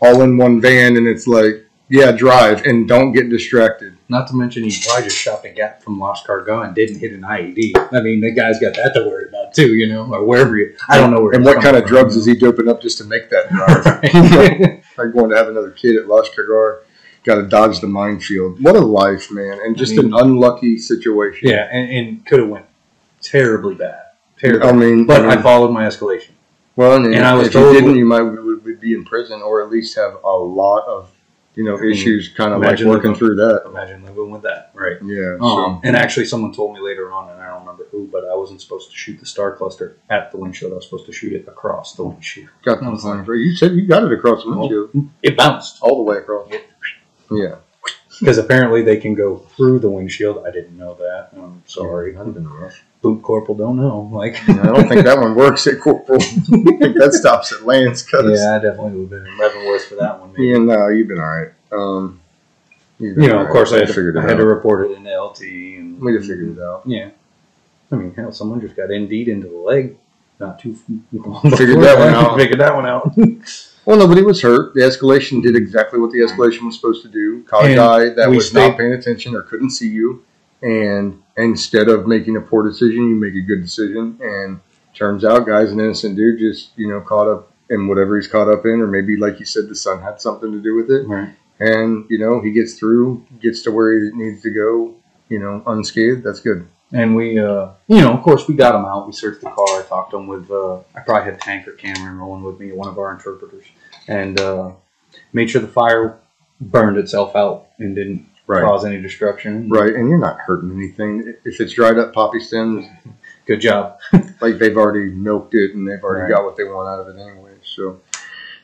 [0.00, 3.96] all in one van, and it's like, yeah, drive and don't get distracted.
[4.08, 7.12] Not to mention he probably just shot the gap from Lost Cargo and didn't hit
[7.12, 7.88] an IED.
[7.92, 10.76] I mean, the guy's got that to worry about too, you know, or wherever you.
[10.88, 11.32] I don't know where.
[11.34, 14.82] And what kind of drugs is he doping up just to make that drive?
[14.98, 16.80] Like going to have another kid at Lost Kagar.
[17.24, 18.62] Got to dodge the minefield.
[18.62, 21.48] What a life, man, and just I mean- an unlucky situation.
[21.50, 22.64] yeah, and, and could have went
[23.20, 24.00] terribly bad.
[24.38, 24.68] Terribly.
[24.68, 26.30] I mean, but I I followed my escalation.
[26.76, 29.42] well, and, and I was if you didn't, you might would, would be in prison
[29.42, 31.10] or at least have a lot of,
[31.56, 33.62] you know, issues kind of like working living- through that.
[33.66, 34.96] Imagine living with that, right?
[35.02, 35.38] Yeah.
[35.40, 38.34] Um, and actually, someone told me later on, and I don't remember who, but I
[38.36, 40.72] wasn't supposed to shoot the star cluster at the windshield.
[40.72, 42.50] I was supposed to shoot it across the windshield.
[42.62, 45.78] got I the was like- You said you got it across the windshield, It bounced
[45.82, 46.52] all the way across.
[47.30, 47.56] Yeah.
[48.20, 50.44] Because apparently they can go through the windshield.
[50.46, 51.30] I didn't know that.
[51.36, 52.12] I'm sorry.
[52.12, 52.82] That'd been rough.
[53.02, 54.10] Boot corporal don't know.
[54.12, 56.20] Like, I don't think that one works at Corporal.
[56.22, 58.02] I think that stops at Lance.
[58.02, 60.32] Cause yeah, I definitely would have been eleven worse for that one.
[60.32, 60.46] Maybe.
[60.48, 61.52] Yeah, no, you've been all right.
[61.72, 62.20] Um,
[62.98, 64.36] You know, all of course, I had, figured to, I had out.
[64.38, 65.40] to report it in LT.
[65.42, 66.82] And We'd have figured it out.
[66.86, 67.10] Yeah.
[67.92, 69.96] I mean, hell, someone just got indeed into the leg.
[70.40, 72.36] Not too Figured that one out.
[72.38, 73.14] Figured that one out.
[73.86, 74.74] Well, nobody was hurt.
[74.74, 77.42] The escalation did exactly what the escalation was supposed to do.
[77.44, 80.22] Caught a guy that was stayed- not paying attention or couldn't see you,
[80.62, 84.18] and instead of making a poor decision, you make a good decision.
[84.20, 84.60] And
[84.94, 88.48] turns out, guy's an innocent dude, just you know caught up in whatever he's caught
[88.48, 91.06] up in, or maybe like you said, the sun had something to do with it.
[91.06, 91.30] right.
[91.58, 94.94] And you know he gets through, gets to where he needs to go,
[95.28, 96.22] you know, unscathed.
[96.24, 96.66] That's good.
[96.92, 99.06] And we, uh, you know, of course, we got them out.
[99.06, 99.66] We searched the car.
[99.80, 102.88] I talked to him with, uh, I probably had Tanker Cameron rolling with me, one
[102.88, 103.64] of our interpreters,
[104.06, 104.70] and uh,
[105.32, 106.18] made sure the fire
[106.60, 109.68] burned itself out and didn't cause any destruction.
[109.68, 111.34] Right, and you're not hurting anything.
[111.44, 112.86] If it's dried up poppy stems,
[113.46, 113.98] Good job.
[114.40, 116.36] like they've already milked it and they've already Right.
[116.36, 117.52] got what they want out of it anyway.
[117.62, 118.00] So,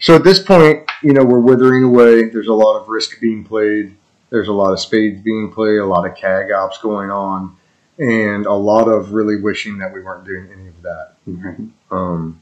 [0.01, 2.29] so at this point, you know, we're withering away.
[2.29, 3.95] There's a lot of risk being played.
[4.31, 5.79] There's a lot of spades being played.
[5.79, 7.57] A lot of CAG ops going on,
[7.99, 11.15] and a lot of really wishing that we weren't doing any of that.
[11.27, 11.59] Right.
[11.91, 12.41] Um,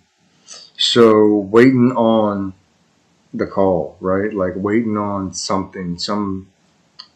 [0.76, 2.54] so waiting on
[3.34, 4.32] the call, right?
[4.32, 6.48] Like waiting on something, some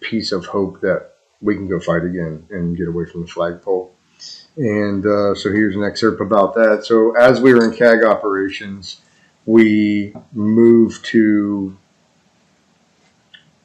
[0.01, 3.93] piece of hope that we can go fight again and get away from the flagpole.
[4.57, 6.85] And uh, so here's an excerpt about that.
[6.85, 9.01] So as we were in CAG operations,
[9.47, 11.76] we moved to,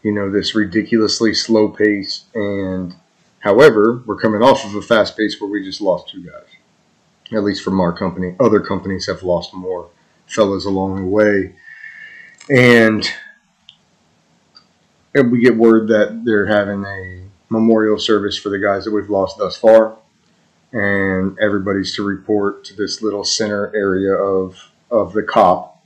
[0.01, 2.25] you know, this ridiculously slow pace.
[2.33, 2.95] And
[3.39, 6.47] however, we're coming off of a fast pace where we just lost two guys,
[7.31, 8.35] at least from our company.
[8.39, 9.89] Other companies have lost more
[10.27, 11.55] fellas along the way.
[12.49, 13.09] And
[15.13, 19.09] and we get word that they're having a memorial service for the guys that we've
[19.09, 19.97] lost thus far.
[20.71, 25.83] And everybody's to report to this little center area of, of the COP,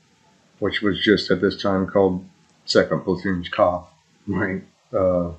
[0.59, 2.25] which was just at this time called
[2.65, 3.95] Second Platoon's COP.
[4.27, 4.63] Right.
[4.91, 5.31] Uh,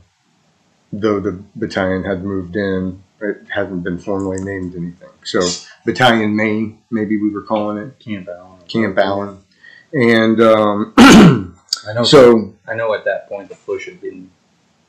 [1.00, 5.08] though the battalion had moved in, it hadn't been formally named anything.
[5.24, 5.40] So,
[5.84, 8.60] Battalion Main, maybe we were calling it, Camp Allen.
[8.68, 9.38] Camp Allen.
[9.92, 12.04] And um, I know.
[12.04, 14.30] so, I know at that point the push had been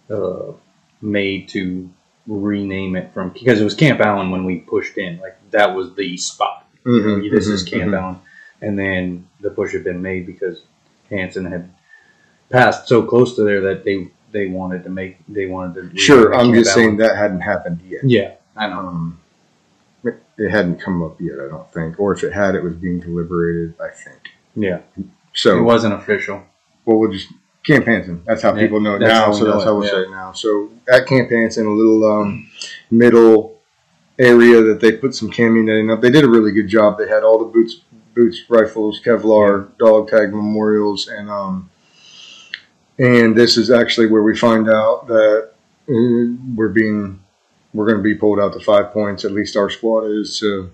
[0.10, 0.54] uh,
[1.02, 1.90] made to
[2.28, 5.20] rename it from because it was Camp Allen when we pushed in.
[5.20, 6.68] Like that was the spot.
[6.86, 8.02] You know, mhm, this is mhm, Camp mhm.
[8.02, 8.20] Allen,
[8.62, 10.64] and then the push had been made because
[11.10, 11.72] Hanson had
[12.50, 15.98] passed so close to there that they they wanted to make they wanted to.
[15.98, 16.98] Sure, I'm just saying Allen.
[16.98, 18.02] that hadn't happened yet.
[18.04, 18.80] Yeah, I know.
[18.80, 19.20] Um,
[20.04, 22.00] it, it hadn't come up yet, I don't think.
[22.00, 24.20] Or if it had, it was being deliberated, I think.
[24.56, 24.80] Yeah,
[25.34, 26.44] So, it wasn't official.
[26.86, 27.30] well, we'll just
[27.66, 28.22] Camp Hanson.
[28.28, 29.32] That's how Yeah, people know it that's now.
[29.32, 29.92] So that's how we'll yeah.
[29.92, 30.32] say it now.
[30.34, 32.48] So at Camp Hanson, a little um,
[32.92, 33.60] middle
[34.20, 36.02] area that they put some cami netting up.
[36.02, 36.98] They did a really good job.
[37.00, 37.82] They had all the boots,
[38.14, 41.70] boots, rifles, Kevlar, dog tag memorials, and um,
[42.98, 45.52] and this is actually where we find out that
[45.90, 47.20] uh, we're being
[47.74, 49.26] we're going to be pulled out to five points.
[49.26, 50.72] At least our squad is to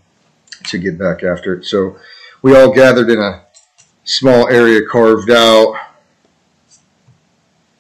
[0.66, 1.66] to get back after it.
[1.66, 1.98] So
[2.42, 3.44] we all gathered in a
[4.04, 5.76] small area carved out.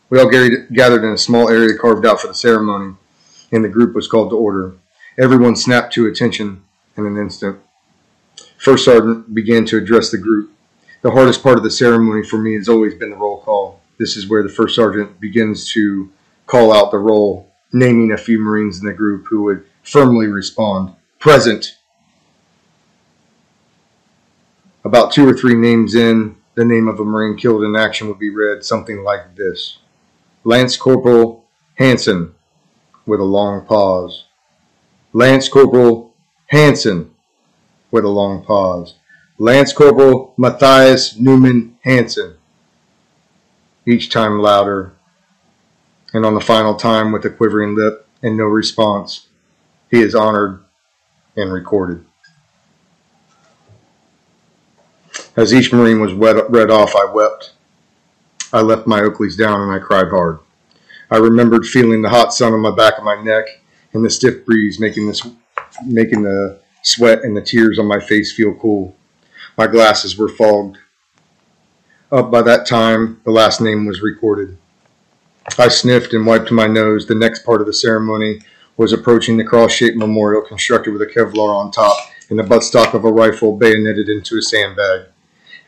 [0.09, 2.95] We all gathered in a small area carved out for the ceremony,
[3.51, 4.73] and the group was called to order.
[5.17, 6.63] Everyone snapped to attention
[6.97, 7.59] in an instant.
[8.57, 10.51] First sergeant began to address the group.
[11.01, 13.60] The hardest part of the ceremony for me has always been the roll call.
[14.01, 16.11] This is where the first sergeant begins to
[16.47, 20.95] call out the roll, naming a few Marines in the group who would firmly respond,
[21.19, 21.77] Present.
[24.83, 28.17] About two or three names in, the name of a Marine killed in action would
[28.17, 29.77] be read something like this
[30.43, 31.45] Lance Corporal
[31.75, 32.33] Hanson,
[33.05, 34.25] with a long pause.
[35.13, 36.15] Lance Corporal
[36.47, 37.11] Hanson,
[37.91, 38.95] with a long pause.
[39.37, 42.39] Lance Corporal Matthias Newman Hanson.
[43.85, 44.93] Each time louder,
[46.13, 49.27] and on the final time with a quivering lip and no response,
[49.89, 50.63] he is honored
[51.35, 52.05] and recorded.
[55.35, 57.53] As each Marine was read off, I wept.
[58.53, 60.39] I left my Oakleys down and I cried hard.
[61.09, 63.45] I remembered feeling the hot sun on my back of my neck
[63.93, 65.25] and the stiff breeze making this
[65.85, 68.95] making the sweat and the tears on my face feel cool.
[69.57, 70.77] My glasses were fogged.
[72.11, 74.57] Up by that time, the last name was recorded.
[75.57, 77.07] I sniffed and wiped my nose.
[77.07, 78.41] The next part of the ceremony
[78.75, 81.95] was approaching the cross-shaped memorial constructed with a Kevlar on top
[82.29, 85.07] and the buttstock of a rifle bayoneted into a sandbag.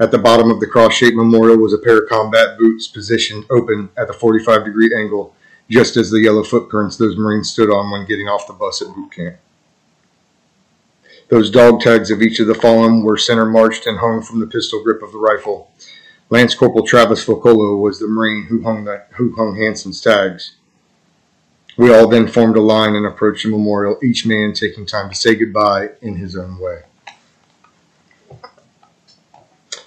[0.01, 3.89] At the bottom of the cross-shaped memorial was a pair of combat boots positioned open
[3.95, 5.33] at the 45 degree angle,
[5.69, 8.93] just as the yellow footprints those Marines stood on when getting off the bus at
[8.93, 9.37] boot camp.
[11.29, 14.47] Those dog tags of each of the fallen were center marched and hung from the
[14.47, 15.71] pistol grip of the rifle.
[16.33, 20.55] Lance Corporal Travis Focolo was the Marine who hung the, who hung Hanson's tags.
[21.77, 25.15] We all then formed a line and approached the memorial, each man taking time to
[25.15, 26.79] say goodbye in his own way.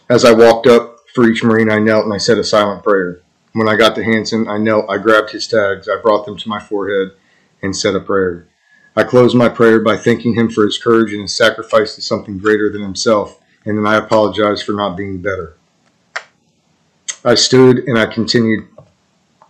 [0.09, 3.23] As I walked up for each Marine, I knelt and I said a silent prayer.
[3.53, 6.49] When I got to Hanson, I knelt, I grabbed his tags, I brought them to
[6.49, 7.17] my forehead,
[7.61, 8.47] and said a prayer.
[8.95, 12.39] I closed my prayer by thanking him for his courage and his sacrifice to something
[12.39, 15.57] greater than himself, and then I apologized for not being better.
[17.27, 18.69] I stood and I continued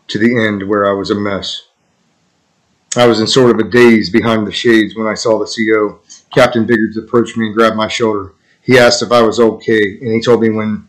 [0.08, 1.68] to the end where I was a mess.
[2.96, 6.00] I was in sort of a daze behind the shades when I saw the CO.
[6.34, 8.32] Captain Biggers approached me and grabbed my shoulder.
[8.62, 10.88] He asked if I was okay, and he told me when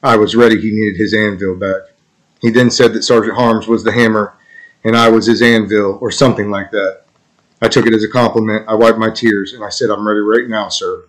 [0.00, 1.90] I was ready he needed his anvil back.
[2.40, 4.34] He then said that Sergeant Harms was the hammer,
[4.84, 7.02] and I was his anvil, or something like that.
[7.60, 8.68] I took it as a compliment.
[8.68, 11.02] I wiped my tears, and I said, I'm ready right now, sir.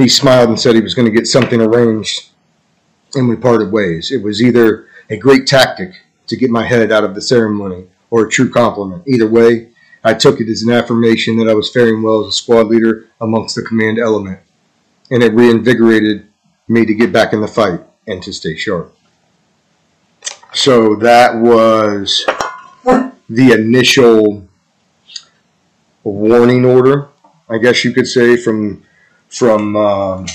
[0.00, 2.30] He smiled and said he was going to get something arranged,
[3.14, 4.10] and we parted ways.
[4.10, 5.92] It was either a great tactic
[6.26, 9.02] to get my head out of the ceremony or a true compliment.
[9.06, 9.68] Either way,
[10.02, 13.10] I took it as an affirmation that I was faring well as a squad leader
[13.20, 14.40] amongst the command element,
[15.10, 16.26] and it reinvigorated
[16.66, 18.96] me to get back in the fight and to stay sharp.
[20.54, 22.24] So that was
[23.28, 24.48] the initial
[26.04, 27.08] warning order,
[27.50, 28.86] I guess you could say, from
[29.30, 30.26] from um,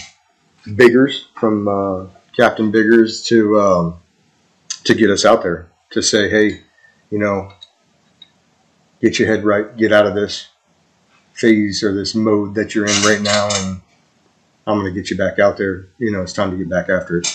[0.76, 4.00] Biggers, from uh, Captain Biggers to um,
[4.84, 6.62] to get us out there to say, hey,
[7.12, 7.52] you know,
[9.02, 10.48] get your head right, get out of this
[11.34, 13.82] phase or this mode that you're in right now, and
[14.66, 15.88] I'm going to get you back out there.
[15.98, 17.28] You know, it's time to get back after it,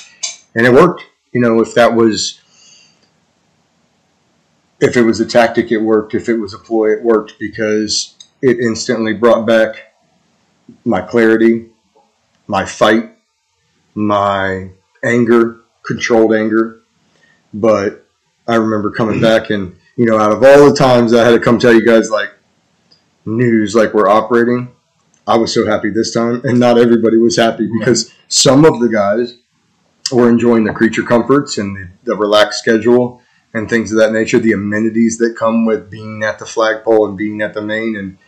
[0.55, 1.05] and it worked.
[1.33, 2.41] You know, if that was
[4.81, 6.15] if it was a tactic, it worked.
[6.15, 9.90] If it was a ploy, it worked because it instantly brought back
[10.85, 11.67] my clarity,
[12.47, 13.17] my fight,
[13.95, 14.71] my
[15.05, 16.83] anger, controlled anger.
[17.53, 18.07] But
[18.47, 21.41] I remember coming back and, you know, out of all the times I had to
[21.41, 22.31] come tell you guys like
[23.25, 24.73] news, like we're operating,
[25.27, 26.41] I was so happy this time.
[26.45, 29.37] And not everybody was happy because some of the guys
[30.13, 33.23] were enjoying the creature comforts and the, the relaxed schedule
[33.55, 37.17] and things of that nature, the amenities that come with being at the flagpole and
[37.17, 37.97] being at the main.
[37.97, 38.19] And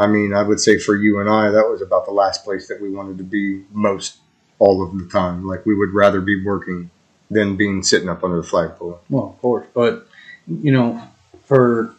[0.00, 2.68] I mean, I would say for you and I, that was about the last place
[2.68, 4.16] that we wanted to be most
[4.58, 5.46] all of the time.
[5.46, 6.90] Like we would rather be working
[7.30, 9.00] than being sitting up under the flagpole.
[9.10, 10.08] Well, of course, but
[10.46, 11.02] you know,
[11.44, 11.94] for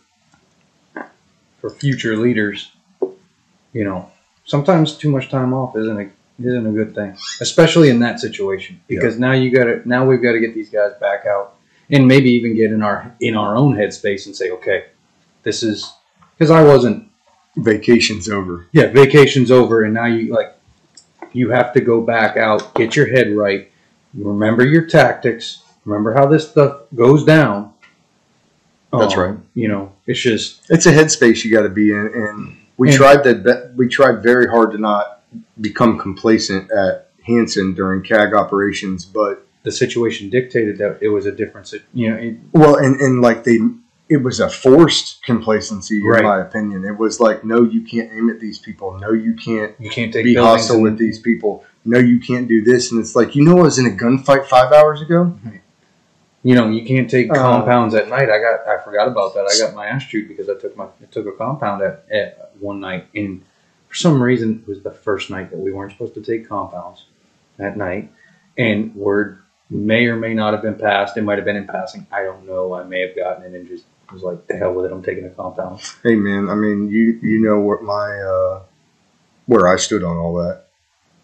[1.60, 2.72] for future leaders,
[3.72, 4.10] you know,
[4.45, 8.82] sometimes too much time off isn't a isn't a good thing, especially in that situation.
[8.88, 11.56] Because now you got to now we've got to get these guys back out
[11.91, 14.86] and maybe even get in our in our own headspace and say, okay,
[15.43, 15.93] this is
[16.38, 17.11] because I wasn't.
[17.58, 18.68] Vacation's over.
[18.72, 20.56] Yeah, vacation's over, and now you like
[21.34, 23.72] you have to go back out, get your head right,
[24.14, 27.74] remember your tactics, remember how this stuff goes down.
[28.91, 29.38] That's Um, right.
[29.54, 32.97] You know, it's just It's a headspace you got to be in, and we And-
[32.97, 33.72] tried that.
[33.76, 35.22] We tried very hard to not
[35.62, 41.32] become complacent at Hanson during CAG operations, but the situation dictated that it was a
[41.32, 41.72] different.
[41.93, 43.60] You know, it, well, and and like they,
[44.12, 46.24] it was a forced complacency, in Right.
[46.24, 46.84] my opinion.
[46.86, 48.97] It was like, no, you can't aim at these people.
[48.99, 51.64] No, you can't you can't take be hostile and- with these people.
[51.86, 52.91] No, you can't do this.
[52.91, 55.34] And it's like, you know, I was in a gunfight five hours ago.
[56.43, 58.30] You know, you can't take Uh, compounds at night.
[58.30, 59.45] I got, I forgot about that.
[59.45, 62.51] I got my ass chewed because I took my, I took a compound at, at
[62.59, 63.41] one night, and
[63.88, 67.05] for some reason, it was the first night that we weren't supposed to take compounds
[67.59, 68.12] at night,
[68.57, 69.38] and word
[69.70, 71.16] may or may not have been passed.
[71.16, 72.05] It might have been in passing.
[72.12, 72.74] I don't know.
[72.74, 74.91] I may have gotten it and just was like, the hell with it.
[74.91, 75.82] I'm taking a compound.
[76.03, 76.49] Hey, man.
[76.49, 78.64] I mean, you you know what my uh,
[79.45, 80.66] where I stood on all that.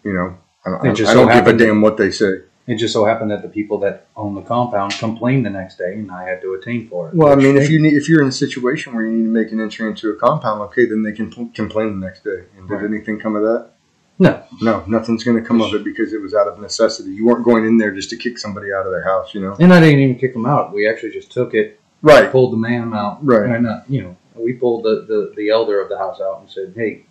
[0.04, 2.42] You know, I, I, just I so don't give a damn what they say.
[2.66, 5.94] It just so happened that the people that own the compound complained the next day,
[5.94, 7.14] and I had to attain for it.
[7.14, 9.30] Well, I mean, if you need, if you're in a situation where you need to
[9.30, 12.44] make an entry into a compound, okay, then they can pl- complain the next day.
[12.58, 13.70] And did anything come of that?
[14.18, 14.42] No.
[14.60, 17.10] no, nothing's going to come of it because it was out of necessity.
[17.12, 19.56] You weren't going in there just to kick somebody out of their house, you know.
[19.60, 20.74] and I didn't even kick them out.
[20.74, 22.30] We actually just took it Right.
[22.30, 23.24] pulled the man out.
[23.24, 23.50] Right.
[23.50, 26.50] And, uh, you know, we pulled the, the, the elder of the house out and
[26.50, 27.04] said, hey,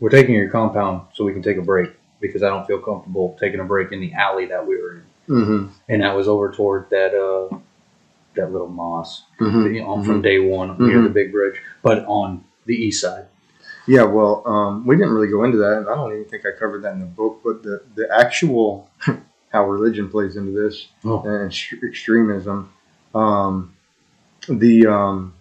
[0.00, 1.90] we're taking your compound so we can take a break
[2.20, 5.02] because I don't feel comfortable taking a break in the alley that we were in.
[5.34, 5.72] Mm-hmm.
[5.88, 7.56] And that was over toward that uh,
[8.34, 9.74] that little moss Mm-hmm.
[9.74, 13.26] you know, from day one near the big bridge, but on the east side.
[13.86, 16.82] Yeah, well, um, we didn't really go into that, I don't even think I covered
[16.82, 17.40] that in the book.
[17.44, 18.88] But the the actual
[19.52, 21.22] how religion plays into this Oh.
[21.22, 21.46] and
[21.82, 22.72] extremism,
[23.14, 23.73] um,
[24.48, 25.34] the um,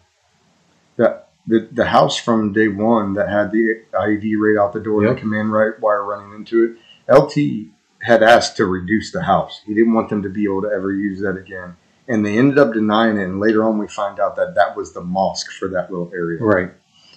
[0.97, 5.03] the, the the house from day one that had the IED right out the door,
[5.03, 5.15] Yep.
[5.15, 7.13] the command right wire running into it.
[7.13, 9.61] LT had asked to reduce the house.
[9.65, 11.75] He didn't want them to be able to ever use that again.
[12.07, 13.23] And they ended up denying it.
[13.23, 16.41] And later on, we find out that that was the mosque for that little area.
[16.41, 16.69] Right.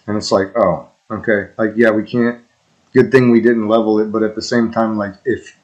[0.06, 1.48] And it's like, oh, okay.
[1.58, 2.42] Like, yeah, we can't.
[2.92, 5.58] Good thing we didn't level it, but at the same time, like, if,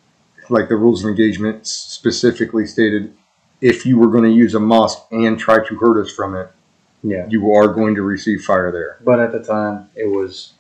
[0.51, 3.15] like, the rules of engagement specifically stated,
[3.63, 6.49] if you were going to use a mosque and try to hurt us from it,
[7.03, 7.27] Yeah.
[7.31, 8.97] you are going to receive fire there.
[9.05, 10.53] But at the time, it was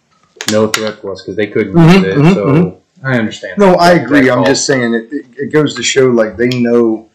[0.50, 2.16] no threat to us because they couldn't Mhm, use it.
[2.16, 2.76] mhm, so mhm.
[3.04, 3.58] I understand.
[3.58, 3.80] No, that.
[3.80, 4.30] I agree.
[4.30, 5.52] I'm just saying it, it.
[5.52, 7.08] Goes to show, like, they know.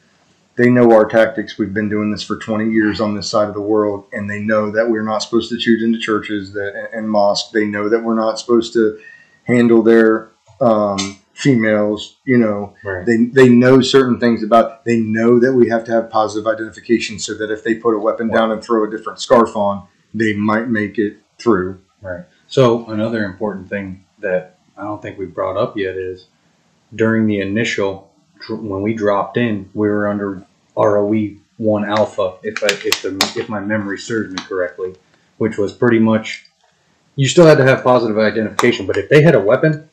[0.57, 1.59] They know our tactics.
[1.59, 4.39] We've been doing this for 20 years on this side of the world, and they
[4.39, 7.51] know that we're not supposed to shoot into churches that, and mosques.
[7.51, 8.97] They know that we're not supposed to
[9.43, 10.29] handle their
[10.59, 12.17] um, females.
[12.25, 13.05] You know, Right.
[13.05, 14.83] they they know certain things about.
[14.85, 17.99] They know that we have to have positive identification, so that if they put a
[17.99, 21.79] weapon down and throw a different scarf on, they might make it through.
[22.01, 22.23] Right.
[22.47, 26.27] So another important thing that I don't think we brought up yet is
[26.95, 28.11] during the initial
[28.49, 30.43] when we dropped in, we were under
[30.75, 34.93] ROE one alpha, if I, if the if my memory serves me correctly,
[35.37, 36.45] which was pretty much
[37.15, 39.89] You still had to have positive identification, but if they had a weapon,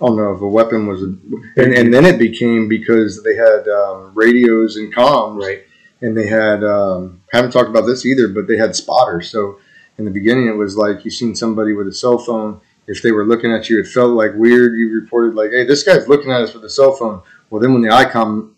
[0.00, 3.66] Oh know if a weapon was, a, and, and then it became because they had
[3.68, 5.64] um, radios and comms, right?
[6.00, 9.30] and they had um, haven't talked about this either, but they had spotters.
[9.30, 9.58] So
[9.98, 12.60] in the beginning, it was like you seen somebody with a cell phone.
[12.86, 14.78] If they were looking at you, it felt like weird.
[14.78, 17.72] You reported like, "Hey, this guy's looking at us with a cell phone." Well, then
[17.72, 18.52] when the ICOM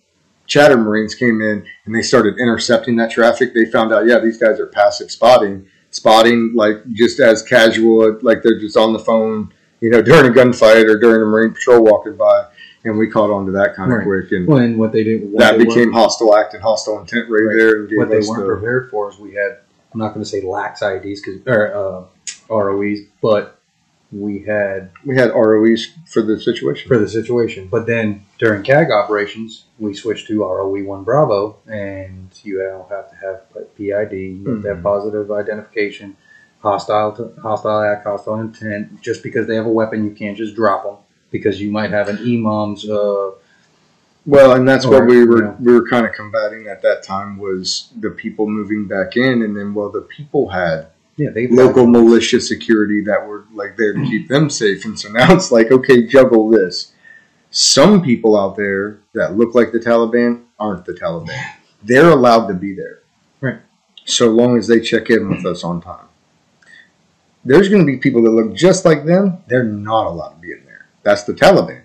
[0.46, 4.36] chatter Marines came in and they started intercepting that traffic, they found out, yeah, these
[4.36, 9.52] guys are passive spotting, spotting like just as casual, like they're just on the phone,
[9.80, 12.46] you know, during a gunfight or during a Marine patrol walking by,
[12.84, 15.32] and we caught on to that kind of quick, and Well, and what they did,
[15.32, 17.56] what that they became hostile act and hostile intent right, Right.
[17.56, 17.76] there.
[17.84, 19.58] And what they weren't the- prepared for is we had.
[19.92, 23.58] I'm not going to say lax IDs because or uh, ROEs, but
[24.12, 26.88] we had we had ROEs for the situation.
[26.88, 27.66] for the situation.
[27.68, 33.10] But then during CAG operations, we switched to ROE one Bravo, and you now have
[33.10, 34.82] to have PID, you have to have Mhm.
[34.82, 36.16] positive identification,
[36.60, 39.00] hostile to, hostile act, hostile intent.
[39.00, 40.96] Just because they have a weapon, you can't just drop them
[41.30, 42.88] because you might have an imam's.
[42.88, 43.32] Uh,
[44.26, 45.56] Well, and that's what we were yeah.
[45.58, 49.56] we were kind of combating at that time was the people moving back in, and
[49.56, 54.02] then well, the people had yeah, they local militia security that were like there to
[54.04, 56.92] keep them safe, and so now it's like okay, juggle this.
[57.50, 61.42] Some people out there that look like the Taliban aren't the Taliban.
[61.82, 63.00] They're allowed to be there,
[63.40, 63.60] Right.
[64.04, 66.09] So long as they check in with us on time.
[67.44, 69.42] There's going to be people that look just like them.
[69.46, 70.88] They're not allowed to be in there.
[71.02, 71.82] That's the Taliban.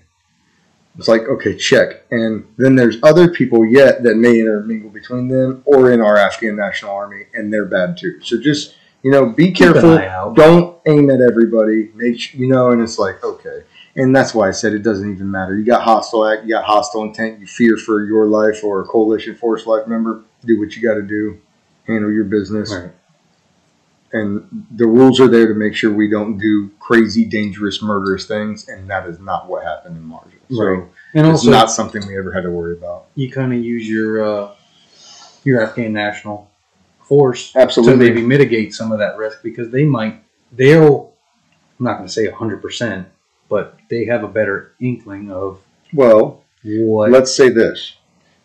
[0.97, 2.03] It's like, okay, check.
[2.11, 6.55] And then there's other people yet that may intermingle between them or in our Afghan
[6.55, 8.21] National Army, and they're bad too.
[8.21, 9.97] So just, you know, be careful.
[10.33, 11.91] Don't aim at everybody.
[11.95, 13.63] Make sure, you know, and it's like, okay.
[13.97, 15.57] And that's why I said it doesn't even matter.
[15.57, 18.85] You got hostile act, you got hostile intent, you fear for your life or a
[18.85, 21.39] coalition force life member, do what you got to do,
[21.87, 22.91] handle your business Right.
[24.15, 28.69] And the rules are there to make sure we don't do crazy, dangerous, murderous things,
[28.69, 30.39] and that is not what happened in Marjah.
[30.49, 30.83] So Right.
[31.15, 33.07] And it's also, not something we ever had to worry about.
[33.15, 34.51] you kind of use your uh,
[35.43, 36.49] your Afghan national
[37.01, 38.07] force Absolutely.
[38.07, 41.13] to maybe mitigate some of that risk because they might they'll
[41.77, 43.07] I'm not going to say hundred percent,
[43.49, 45.59] but they have a better inkling of
[45.93, 47.97] Well, what let's say this.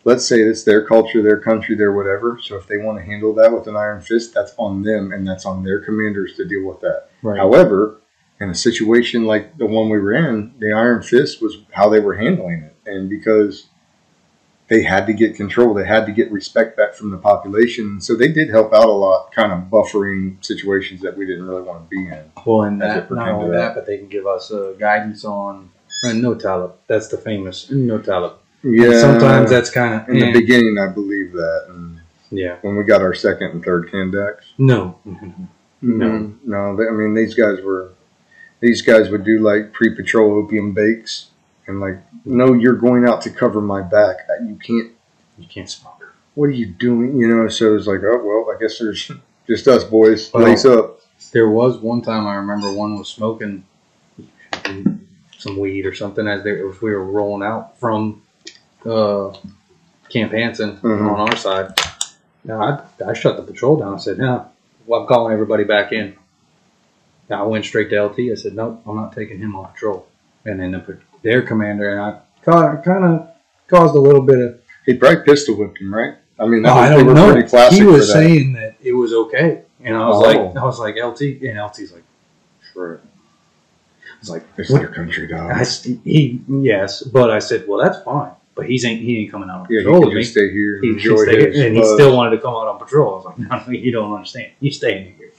[0.03, 2.39] Let's say it's their culture, their country, their whatever.
[2.41, 5.27] So if they want to handle that with an iron fist, that's on them, and
[5.27, 7.09] that's on their commanders to deal with that.
[7.21, 7.37] right.
[7.37, 8.01] However,
[8.41, 11.99] in a situation like the one we were in, the Iron Fist was how they
[11.99, 12.75] were handling it.
[12.89, 13.67] And because
[14.67, 18.01] they had to get control, they had to get respect back from the population.
[18.01, 21.61] So they did help out a lot, kind of buffering situations that we didn't really
[21.61, 22.31] want to be in.
[22.45, 23.57] well, and that not only that.
[23.57, 25.69] that, but they can give us uh, guidance on
[26.05, 26.73] uh, no talib.
[26.87, 28.33] That's the famous no talib.
[28.63, 28.99] Yeah.
[28.99, 31.65] Sometimes that's kind of in the beginning, I believe that.
[31.69, 31.99] And
[32.29, 32.57] yeah.
[32.61, 34.99] when we got our second and third Kandaks, No.
[35.05, 36.05] No.
[36.05, 36.35] Mhm.
[36.45, 37.89] no, they, I mean these guys were,
[38.59, 41.31] these guys would do like pre-patrol opium bakes,
[41.65, 44.17] and like, no, you're going out to cover my back.
[44.45, 44.91] You can't
[45.39, 46.13] You can't smoke.
[46.35, 47.17] what are you doing?
[47.17, 49.09] You know, so it's like, oh well, I guess there's
[49.47, 50.31] just us boys.
[50.31, 50.99] Well- Lace up.
[51.33, 53.63] There was one time I remember one was smoking
[55.37, 58.21] some weed or something as they as we were rolling out from
[58.85, 59.33] uh,
[60.09, 61.11] Camp Hanson Mhm.
[61.13, 61.73] on our side.
[62.43, 63.93] Now I, I shut the patrol down.
[63.93, 64.47] I said, "No,
[64.85, 66.15] well, I'm calling everybody back in."
[67.29, 68.31] Now I went straight to LT.
[68.31, 70.07] I said, "Nope, I'm not taking him off patrol."
[70.45, 72.19] And then the, their commander and I
[72.83, 73.29] kind of
[73.67, 76.15] caused a little bit of He probably pistol whipped him, right?
[76.39, 77.69] I mean, that Oh, was, I they don't were know.
[77.69, 78.13] He was that.
[78.13, 80.21] saying that it was okay, and I was Oh.
[80.21, 82.03] like, I was like, LT, and LT's like,
[82.73, 82.99] sure.
[83.03, 84.79] I was like, It's what?
[84.79, 85.51] their country, dog.
[85.51, 89.49] I, he yes, but I said, well, that's fine, but he's ain't he ain't coming
[89.49, 90.19] out on yeah, he patrol me.
[90.21, 91.93] just stay here He, he enjoy stayed- his and he buzz.
[91.93, 93.13] still wanted to come out on patrol.
[93.13, 94.51] I was like, no, you don't understand.
[94.59, 95.31] You stay in here,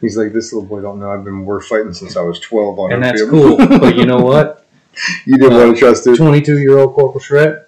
[0.00, 2.78] He's like, this little boy don't know I've been war fighting since I was 12
[2.78, 3.56] on and that's field." cool.
[3.80, 4.66] but you know what?
[5.26, 6.16] you didn't Uh, want to trust it.
[6.16, 7.64] Twenty-two year old Corporal Shred,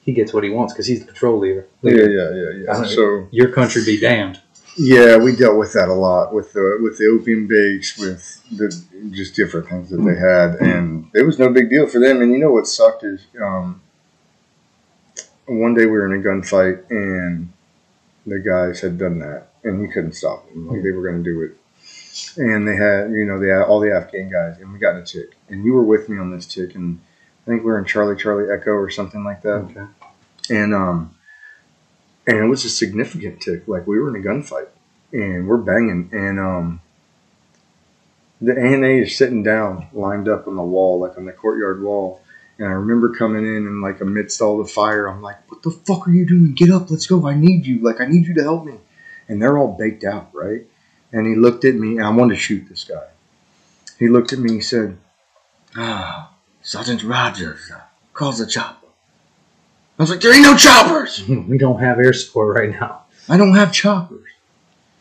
[0.00, 1.66] he gets what he wants because he's the patrol leader.
[1.82, 2.70] Yeah, yeah, yeah, yeah.
[2.72, 4.40] Uh, So Your country be damned.
[4.76, 8.68] Yeah, we dealt with that a lot with the with the opium bakes, with the
[9.10, 12.22] just different things that they had, and it was no big deal for them.
[12.22, 13.82] And you know what sucked is, um,
[15.46, 17.52] one day we were in a gunfight and
[18.26, 20.68] the guys had done that, and he couldn't stop them.
[20.68, 21.56] Like they were going to do it,
[22.38, 25.02] and they had you know they had all the Afghan guys, and we got a
[25.02, 27.00] tick, and you were with me on this tick, and
[27.46, 29.84] I think we were in Charlie Charlie Echo or something like that Okay.
[30.50, 31.14] and um
[32.26, 33.66] and it was a significant tick.
[33.66, 34.68] Like we were in a gunfight
[35.12, 36.80] and we're banging and um
[38.40, 42.20] the ANA is sitting down lined up on the wall like on the courtyard wall.
[42.58, 45.70] And I remember coming in and like amidst all the fire I'm like what the
[45.70, 46.54] fuck are you doing?
[46.54, 46.90] Get up.
[46.90, 47.26] Let's go.
[47.26, 47.78] I need you.
[47.78, 48.74] Like I need you to help me.
[49.28, 50.66] And they're all baked out right?
[51.12, 53.06] And he looked at me, and I wanted to shoot this guy.
[53.98, 54.96] He looked at me, he said,
[55.76, 57.82] "Ah, Sergeant Rogers, uh,
[58.14, 58.81] calls the chopper."
[59.98, 61.26] I was like, "There ain't no choppers.
[61.28, 63.02] we don't have air support right now.
[63.28, 64.28] I don't have choppers.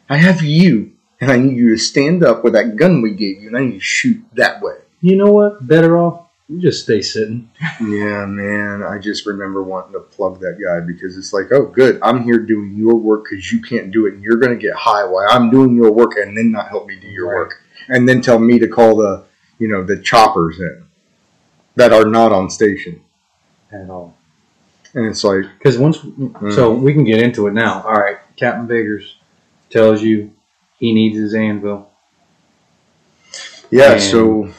[0.10, 3.42] I have you, and I need you to stand up with that gun we gave
[3.42, 5.66] you, and I need you to shoot that way." You know what?
[5.66, 7.50] Better off you just stay sitting.
[7.80, 8.84] Yeah, man.
[8.84, 11.98] I just remember wanting to plug that guy because it's like, oh, good.
[12.04, 14.76] I'm here doing your work because you can't do it, and you're going to get
[14.76, 17.36] high while I'm doing your work, and then not help me do your Right.
[17.38, 17.54] work,
[17.88, 19.24] and then tell me to call the,
[19.58, 20.84] you know, the choppers in
[21.76, 23.02] that are not on station,
[23.72, 24.16] At all.
[24.94, 26.00] And it's like, Because once,
[26.56, 27.82] so we can get into it now.
[27.84, 29.16] All right, Captain Biggers
[29.70, 30.32] tells you
[30.78, 31.90] he needs his anvil.
[33.70, 33.94] yeah.
[33.94, 34.50] And- So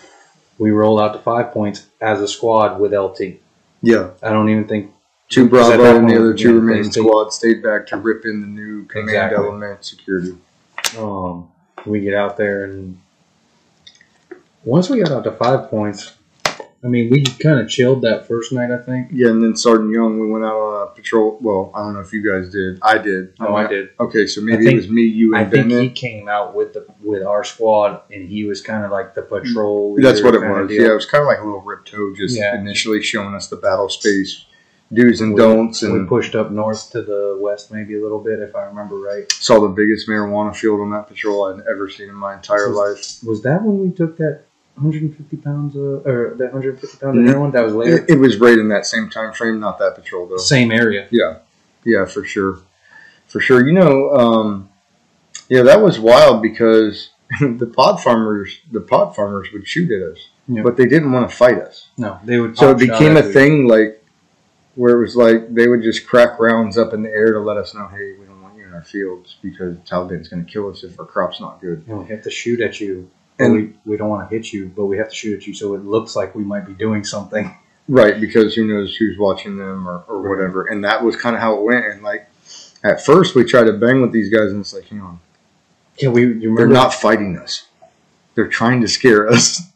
[0.59, 3.41] We roll out to five points as a squad with LT.
[3.83, 4.93] yeah, I don't even think
[5.29, 8.85] two Bravo and the other two remaining squad stayed back to rip in the new
[8.85, 9.45] command Exactly.
[9.45, 10.37] element security.
[10.99, 11.49] um,
[11.87, 12.99] we get out there and
[14.65, 16.13] once we got out to five points,
[16.85, 18.71] I mean, we kind of chilled that first night.
[18.73, 19.09] I think.
[19.13, 21.39] Yeah, and then Sergeant Young, we went out on a patrol.
[21.41, 22.79] Well, I don't know if you guys did.
[22.83, 23.35] I did.
[23.39, 23.91] No, I oh, did.
[24.01, 26.55] Okay, so maybe think- it was me, you, and I and think he came out
[26.55, 29.97] with the with our squad, and he was kind of like the patrol.
[29.97, 30.03] Mm.
[30.03, 30.69] That's what it was.
[30.69, 30.83] deal.
[30.83, 32.59] Yeah, it was kind of like a little rip toe, just Yeah.
[32.59, 34.45] initially showing us the battle space
[34.93, 38.19] do's and We- don'ts, we and pushed up north to the west, maybe a little
[38.21, 39.31] bit, if I remember right.
[39.33, 43.23] saw the biggest marijuana field on that patrol I'd ever seen in my entire life.
[43.25, 44.43] Was that when we took that
[44.77, 47.29] 150 pounds of, or that 150 pounds of Mhm.
[47.29, 47.51] heroin?
[47.53, 47.99] That was later.
[47.99, 50.37] It, it was right in that same time frame, not that patrol though.
[50.39, 51.07] Same area.
[51.11, 51.37] Yeah,
[51.85, 52.59] yeah, for sure,
[53.27, 53.67] for sure.
[53.67, 54.69] You know, um,
[55.49, 57.11] yeah, that was wild because
[57.41, 60.19] the pod farmers, the pod farmers would shoot at us,
[60.49, 60.63] Yeah.
[60.63, 61.89] but they didn't want to fight us.
[61.99, 62.57] No, they would.
[62.57, 63.33] So it became a at you.
[63.33, 63.99] thing like
[64.75, 67.59] where it was like they would just crack rounds up in the air to let
[67.59, 70.71] us know, hey, we don't want you in our fields because Taliban's going to kill
[70.71, 71.85] us if our crop's not good.
[71.87, 73.11] And we have to shoot at you.
[73.39, 75.55] And- we, we don't want to hit you, but we have to shoot at you
[75.55, 77.57] so it looks like we might be doing something.
[77.89, 80.67] Right, because who knows who's watching them or, or whatever.
[80.67, 81.85] And that was kind of how it went.
[81.87, 82.29] And like
[82.85, 85.21] at first we tried to bang with these guys and it's like, hang on,
[85.99, 86.23] Yeah, we.
[86.23, 87.67] You they're not fighting us.
[88.35, 89.61] They're trying to scare us.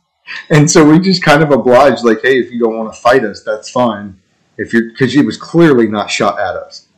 [0.50, 3.24] And so we just kind of obliged, like, hey, if you don't want to fight
[3.24, 4.18] us, that's fine.
[4.56, 6.88] If you're, because he was clearly not shot at us,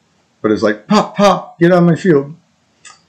[0.41, 2.35] but it's like, pop, pop, get out of my field.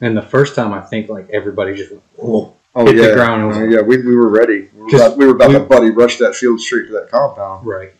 [0.01, 2.53] And the first time, I think like everybody just went, whoa.
[2.79, 3.81] Oh Hit the yeah, ground, it was- Oh, yeah.
[3.81, 4.69] We, we were ready.
[4.73, 7.09] We were about, we were about we- to buddy rush that field straight to that
[7.09, 7.65] compound.
[7.67, 7.91] Right.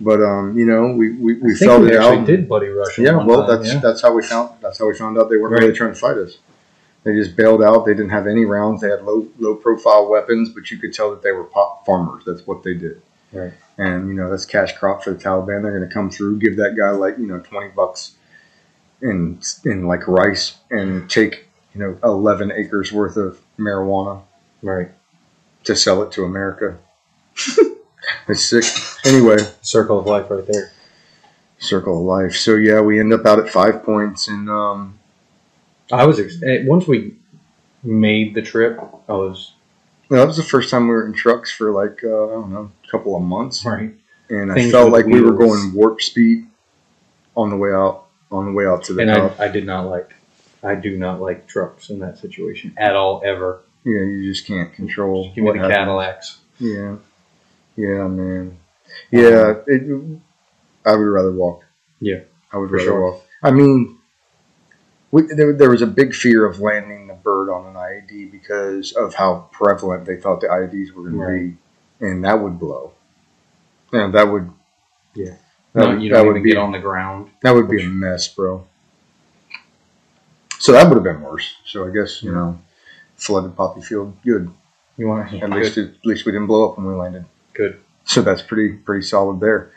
[0.00, 2.26] But um, you know, we we, we felt we it actually out.
[2.26, 2.98] did buddy rush?
[2.98, 3.80] Yeah, well, time, that's yeah.
[3.80, 5.62] that's how we found that's how we found out they weren't Right.
[5.62, 6.38] really trying to fight us.
[7.04, 7.86] They just bailed out.
[7.86, 8.80] They didn't have any rounds.
[8.82, 12.24] They had low low profile weapons, but you could tell that they were pop farmers.
[12.26, 13.00] That's what they did.
[13.32, 13.52] Right.
[13.78, 15.62] And you know that's cash crop for the Taliban.
[15.62, 18.16] They're going to come through, give that guy like you know twenty bucks
[19.00, 21.45] in in like rice, and take
[21.76, 24.22] you know eleven acres worth of marijuana
[24.62, 24.90] right.
[25.64, 26.78] to sell it to America.
[28.28, 28.64] it's sick.
[29.04, 30.72] Anyway, Circle of life right there.
[31.58, 32.34] circle of life.
[32.34, 34.98] So yeah, we end up out at five points, and um,
[35.92, 37.14] I was ex- eh, once we
[37.82, 38.78] made the trip.
[39.08, 39.52] I was
[40.08, 42.52] well, that was the first time we were in trucks for like uh, I don't
[42.52, 43.92] know, a couple of months, right.
[44.30, 45.56] and I Things felt with like we were wheels.
[45.62, 46.46] going warp speed
[47.36, 48.04] on the way out.
[48.32, 49.38] On the way out to the And top.
[49.38, 50.12] I, I did not like.
[50.62, 53.60] I do not like trucks in that situation at all ever.
[53.84, 55.74] yeah, you just can't control Give me the happens.
[55.76, 56.38] Cadillacs.
[56.58, 56.96] Yeah,
[57.76, 58.58] yeah, man.
[59.10, 60.18] Yeah, it,
[60.84, 61.64] I would rather walk.
[62.00, 62.20] Yeah,
[62.52, 63.00] I would rather sure.
[63.12, 63.22] walk.
[63.42, 63.98] I mean,
[65.10, 68.92] we, there, there was a big fear of landing the bird on an IED because
[68.92, 71.38] of how prevalent they thought the IEDs were going Right.
[71.38, 71.44] to
[72.00, 72.92] be, and that would blow.
[73.92, 74.50] And that would,
[75.14, 75.34] Yeah.
[75.74, 77.30] that, no, would, you don't would even be get on the ground.
[77.42, 78.66] that would be a mess, bro.
[80.66, 81.54] So that would have been worse.
[81.64, 82.58] So I guess you know,
[83.14, 84.50] flooded poppy field, good.
[84.96, 85.38] You want to?
[85.38, 87.24] At least it, at least we didn't blow up when we landed.
[87.54, 87.78] Good.
[88.04, 89.70] So that's pretty pretty solid there.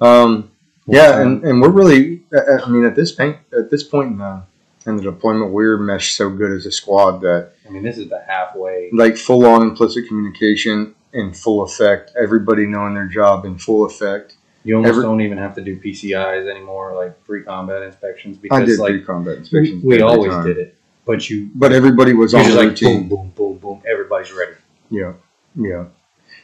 [0.00, 0.52] Um,
[0.86, 2.22] yeah, and, and we're really.
[2.32, 4.44] I I mean, at this point, at this point in the
[4.86, 8.08] in the deployment, we're meshed so good as a squad that I mean, this is
[8.08, 8.90] the halfway.
[8.92, 12.12] like full on implicit communication in full effect.
[12.16, 14.36] Everybody knowing their job in full effect.
[14.66, 18.66] You almost Every- don't even have to do PCIs anymore, like pre-combat inspections, I because
[18.68, 19.84] did like pre-combat we, inspections.
[19.84, 20.44] we every always time.
[20.46, 20.74] did it.
[21.04, 23.08] But you, but everybody was on the like routine.
[23.08, 23.82] boom, boom, boom, boom.
[23.88, 24.54] Everybody's ready.
[24.90, 25.12] Yeah,
[25.54, 25.84] yeah,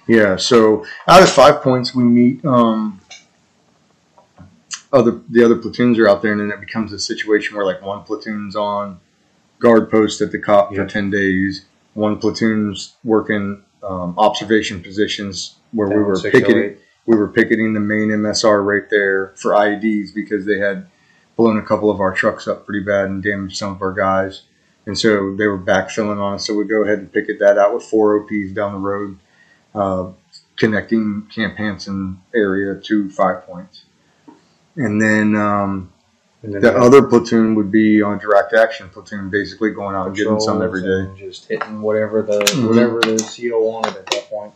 [0.06, 0.36] yeah.
[0.36, 3.00] So out of five points, we meet um,
[4.92, 7.82] other the other platoons are out there, and then it becomes a situation where like
[7.82, 9.00] one platoon's on
[9.58, 10.84] guard post at the cop Yeah.
[10.84, 16.76] for ten days, one platoon's working um, observation positions where we were picketing.
[17.06, 20.86] We were picketing the main MSR right there for IEDs because they had
[21.36, 24.42] blown a couple of our trucks up pretty bad and damaged some of our guys.
[24.86, 26.46] and so they were backfilling on us.
[26.46, 29.16] So we go ahead and picket that out with four OPs down the road,
[29.76, 30.08] uh,
[30.56, 33.84] connecting Camp Hanson area to Five Points,
[34.76, 35.92] and then um,
[36.42, 40.16] And then the other platoon would be on direct action platoon, basically going out and
[40.16, 41.08] getting some every day.
[41.08, 42.68] and Just hitting whatever the Mhm.
[42.68, 44.52] whatever the CO wanted at that point.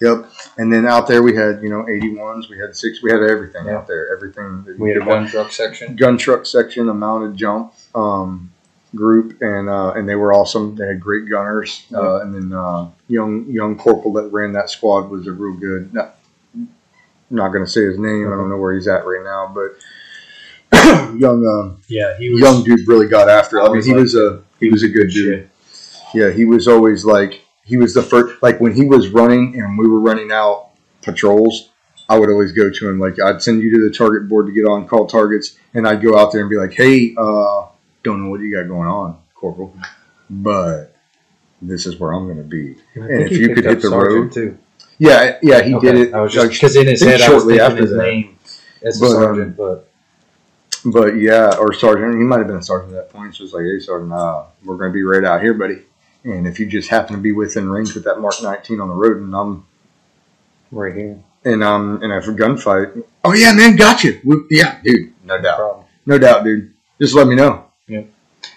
[0.00, 0.30] Yep.
[0.58, 3.64] And then out there we had, you know, 81s, we had six, we had everything
[3.66, 3.76] Yeah.
[3.78, 4.64] out there, everything.
[4.78, 5.96] We had a gun truck section.
[5.96, 8.52] gun truck section, a mounted jump um,
[8.94, 10.76] group, and uh, and they were awesome.
[10.76, 15.08] They had great gunners, uh, and then uh, young young corporal that ran that squad
[15.10, 15.94] was a real good.
[15.94, 16.16] Not,
[17.30, 18.26] not going to say his name.
[18.32, 19.76] I don't know where he's at right now, but
[21.18, 23.58] young um, Yeah, he was young dude really got after.
[23.58, 23.62] it.
[23.68, 25.48] I mean, he like- was a he was a good dude.
[25.50, 25.50] shit.
[26.14, 28.25] Yeah, he was always like he was the first.
[28.42, 30.70] Like when he was running and we were running out
[31.02, 31.70] patrols,
[32.08, 32.98] I would always go to him.
[33.00, 36.02] Like I'd send you to the target board to get on call targets, and I'd
[36.02, 37.66] go out there and be like, "Hey, uh,
[38.02, 39.74] don't know what you got going on, Corporal,
[40.30, 40.94] but
[41.62, 44.14] this is where I'm going to be." And And if you could hit the sergeant,
[44.24, 44.58] road- too.
[44.98, 46.14] Yeah, yeah, he Okay, did it.
[46.14, 47.98] I was just because in his head I was thinking after his that.
[47.98, 48.38] name
[48.82, 49.88] as a But, um, sergeant, but
[50.86, 53.34] But yeah, or sergeant, he might have been a sergeant at that point.
[53.34, 55.82] So it's like, hey, sergeant, uh, we're going to be right out here, buddy.
[56.26, 58.94] And if you just happen to be within range with that Mark 19 on the
[58.94, 59.64] road, and I'm
[60.72, 64.18] right here, and um and a gunfight, oh yeah, man, gotcha.
[64.24, 65.84] We, yeah, dude, no doubt, problem.
[66.04, 66.72] no doubt, dude.
[67.00, 67.66] Just let me know.
[67.86, 68.02] Yeah,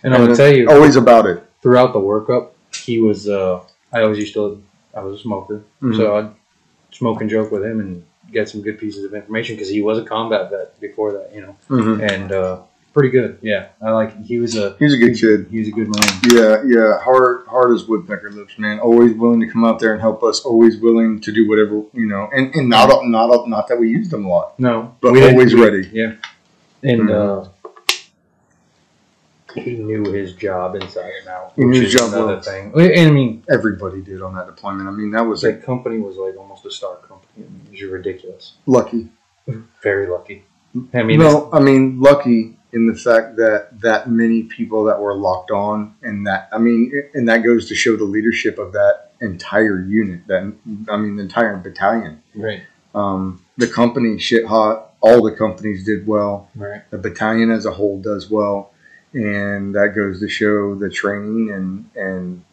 [0.03, 1.43] And I'm gonna tell you, always about it.
[1.61, 3.29] throughout the workup, he was.
[3.29, 3.61] Uh,
[3.93, 4.63] I always used to.
[4.95, 5.95] I was a smoker, Mhm.
[5.95, 6.31] so I'd
[6.91, 9.99] smoke and joke with him and get some good pieces of information because he was
[9.99, 12.61] a combat vet before that, you know, hmm and uh,
[12.93, 13.37] pretty good.
[13.41, 14.23] Yeah, I like.
[14.25, 14.75] He was a.
[14.79, 15.47] He's a good kid.
[15.49, 16.19] He was a good marine.
[16.33, 18.79] Yeah, yeah, hard, hard as woodpecker lips, man.
[18.79, 20.41] Always willing to come out there and help us.
[20.41, 24.11] Always willing to do whatever you know, and and not not not that we used
[24.11, 25.89] them a lot, No, but we always we- ready.
[25.91, 26.13] Yeah,
[26.83, 27.45] and Mhm.
[27.45, 27.49] uh,
[29.55, 31.53] he knew his job inside and out.
[31.55, 32.41] He knew which his is job another well.
[32.41, 32.71] thing.
[32.75, 34.87] And I mean, Everybody did on that deployment.
[34.87, 37.45] I mean, that was the like company was like almost a star company.
[37.47, 38.53] I mean, it was ridiculous.
[38.67, 39.09] lucky.
[39.81, 40.43] Very lucky.
[40.93, 45.15] I mean, no, I mean lucky in the fact that that many people that were
[45.15, 49.11] locked on, and that I mean, and that goes to show the leadership of that
[49.21, 50.27] entire unit.
[50.27, 50.53] That
[50.89, 52.21] I mean, the entire battalion.
[52.35, 52.61] right,
[52.93, 54.93] Um, the company shit hot.
[55.01, 56.49] All the companies did well.
[56.55, 56.81] right.
[56.91, 58.71] The battalion as a whole does well,
[59.13, 62.43] and that goes to show the training and and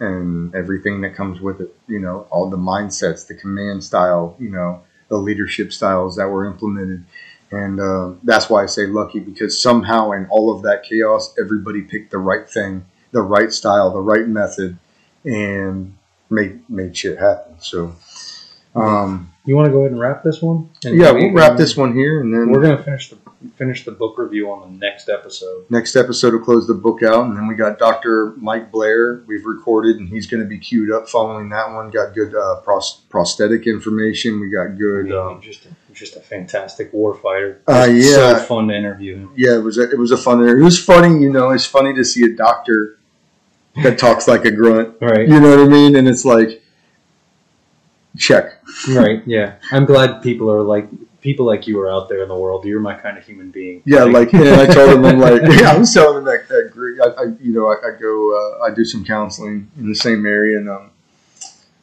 [0.00, 1.74] and everything that comes with it.
[1.86, 4.34] You know, all the mindsets, the command style.
[4.38, 7.04] You know, the leadership styles that were implemented.
[7.52, 11.82] And uh, that's why I say lucky because somehow in all of that chaos, everybody
[11.82, 14.78] picked the right thing, the right style, the right method,
[15.24, 15.96] and
[16.30, 17.54] made made shit happen.
[17.60, 17.94] So,
[18.74, 20.70] um, You want to go ahead and wrap this one?
[20.84, 23.16] And yeah, we- we'll wrap this one here, and then We're gonna finish the
[23.58, 25.64] finish the book review on the next episode.
[25.68, 28.34] next episode will close the book out, and then we got Dr.
[28.36, 29.22] Mike Blair.
[29.26, 31.90] We've recorded, and he's going to be queued up following that one.
[31.90, 34.38] Got good uh, pros- prosthetic information.
[34.40, 35.12] We got good.
[35.12, 37.62] Um, a, just a fantastic war fighter.
[37.68, 38.38] Uh, yeah.
[38.38, 39.32] so fun to interview him.
[39.36, 40.42] yeah, it was a, it was a fun.
[40.46, 41.50] It was funny, you know.
[41.50, 42.98] It's funny to see a doctor
[43.82, 44.96] that talks like a grunt.
[45.00, 45.96] Right, You know what I mean?
[45.96, 46.62] And it's like,
[48.16, 48.62] check.
[48.88, 49.54] right, yeah.
[49.70, 50.88] I'm glad people are like
[51.22, 52.64] people like you are out there in the world.
[52.64, 53.82] You're my kind of human being.
[53.86, 56.70] Yeah, like and I told him, I'm like, yeah, I was telling him that, that
[56.72, 59.94] group, I, I, you know, I, I go, uh, I do some counseling in the
[59.94, 60.90] same area, and um,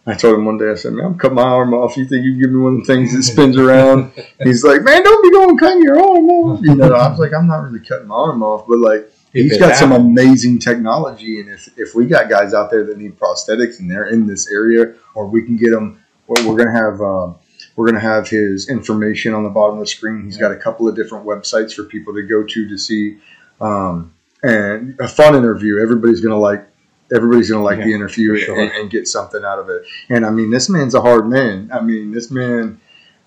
[0.09, 1.95] I told him one day, I said, man, I'm cutting my arm off.
[1.95, 4.11] You think you can give me one of the things that spins around?
[4.43, 6.61] He's like, man, don't be going cutting your arm off.
[6.61, 9.57] You know, I was like, I'm not really cutting my arm off, but like, he's
[9.59, 13.79] got some amazing technology, and if if we got guys out there that need prosthetics
[13.79, 16.99] and they're in this area, or we can get them, well, we're gonna have.
[17.01, 17.35] Um,
[17.79, 20.25] we're going to have his information on the bottom of the screen.
[20.25, 23.19] He's got a couple of different websites for people to go to to see,
[23.61, 24.13] um,
[24.43, 25.79] and a fun interview.
[25.81, 26.67] Everybody's going to like.
[27.13, 28.59] Everybody's going to like Yeah, the interview sure.
[28.59, 29.83] and, and get something out of it.
[30.09, 31.69] And I mean, this man's a hard man.
[31.73, 32.79] I mean, this man,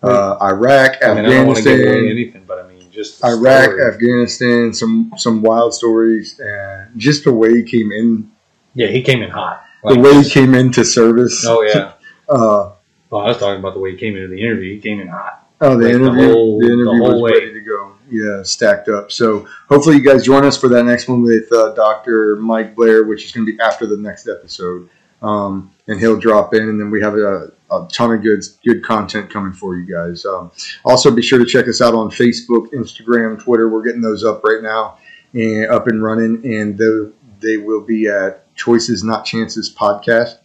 [0.02, 3.64] uh, Iraq, I mean, I don't give away Afghanistan, anything, but I mean, just Iraq,
[3.70, 3.82] story.
[3.92, 8.30] Afghanistan, some some wild stories, and just the way he came in,
[8.74, 9.64] Yeah, he came in hot.
[9.84, 11.44] the way he came into service.
[11.46, 11.92] Oh yeah.
[12.28, 12.72] Uh,
[13.10, 14.74] Well, I was talking about the way he came into the interview.
[14.74, 15.41] He came in hot.
[15.64, 17.38] Oh, the Like interview, the, whole- the interview whole was way.
[17.38, 17.92] ready to go.
[18.10, 19.10] Yeah, stacked up.
[19.12, 22.36] So hopefully you guys join us for that next one with uh, Dr.
[22.36, 24.90] Mike Blair, which is going to be after the next episode.
[25.22, 28.82] Um, and he'll drop in, and then we have a, a ton of good good
[28.84, 30.26] content coming for you guys.
[30.26, 30.50] Um,
[30.84, 33.68] also, be sure to check us out on Facebook, Instagram, Twitter.
[33.68, 34.98] We're getting those up right now
[35.32, 40.38] and up and running, and they, they will be at Choices Not Chances podcast.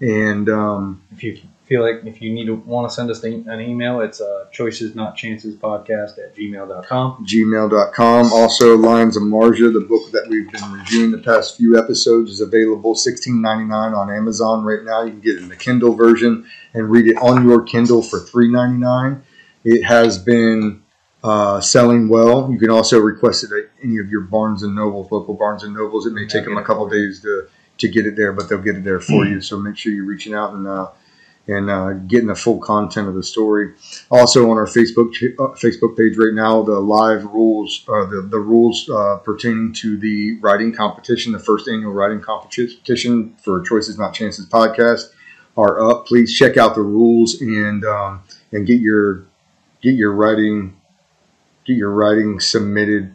[0.00, 1.38] And um, If you
[1.70, 4.96] feel like if you need to want to send us an email, it's uh, choices
[4.96, 7.24] not chances podcast at gmail.com.
[7.24, 8.32] gmail.com.
[8.32, 12.40] Also, Lions of Marjah, the book that we've been reviewing the past few episodes, is
[12.40, 15.04] available $16.99 on Amazon right now.
[15.04, 16.44] You can get it in the Kindle version
[16.74, 19.22] and read it on your Kindle for $3.99.
[19.62, 20.82] It has been
[21.22, 22.50] uh, selling well.
[22.50, 25.72] You can also request it at any of your Barnes and Nobles, local Barnes and
[25.72, 26.04] Nobles.
[26.04, 27.46] It may take them a couple days to,
[27.78, 29.40] to get it there, but they'll get it there for you.
[29.40, 30.90] So make sure you're reaching out and uh,
[31.46, 33.72] and uh, getting the full content of the story.
[34.10, 35.08] Also on our Facebook
[35.38, 39.96] uh, Facebook page right now, the live rules, uh, the the rules uh, pertaining to
[39.96, 45.10] the writing competition, the first annual writing competition for Choices Not Chances podcast,
[45.56, 46.06] are up.
[46.06, 48.22] Please check out the rules and um,
[48.52, 49.26] and get your
[49.80, 50.76] get your writing
[51.64, 53.14] get your writing submitted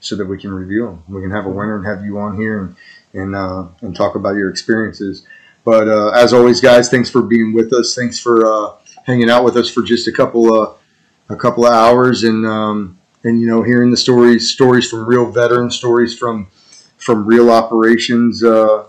[0.00, 1.02] so that we can review them.
[1.08, 2.76] We can have a winner and have you on here and
[3.12, 5.26] and uh, and talk about your experiences.
[5.64, 7.94] But uh, as always, guys, thanks for being with us.
[7.94, 10.78] Thanks for uh, hanging out with us for just a couple of
[11.28, 15.30] a couple of hours, and um, and you know, hearing the stories stories from real
[15.30, 16.48] veterans, stories from
[16.96, 18.42] from real operations.
[18.42, 18.86] Uh,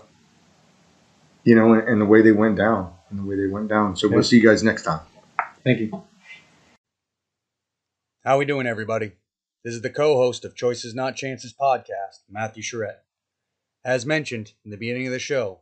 [1.44, 3.96] you know, and, and the way they went down, and the way they went down.
[3.96, 5.00] So we'll see you guys next time.
[5.64, 6.02] Thank you.
[8.24, 9.12] How we doing, everybody?
[9.64, 13.02] This is the co-host of Choices Not Chances podcast, Matthew Charette.
[13.84, 15.60] As mentioned in the beginning of the show,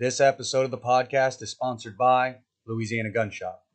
[0.00, 2.36] this episode of the podcast is sponsored by
[2.66, 3.66] Louisiana Gun Shop.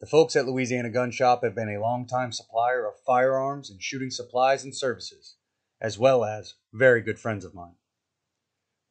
[0.00, 4.10] The folks at Louisiana Gun Shop have been a longtime supplier of firearms and shooting
[4.10, 5.34] supplies and services,
[5.82, 7.74] as well as very good friends of mine.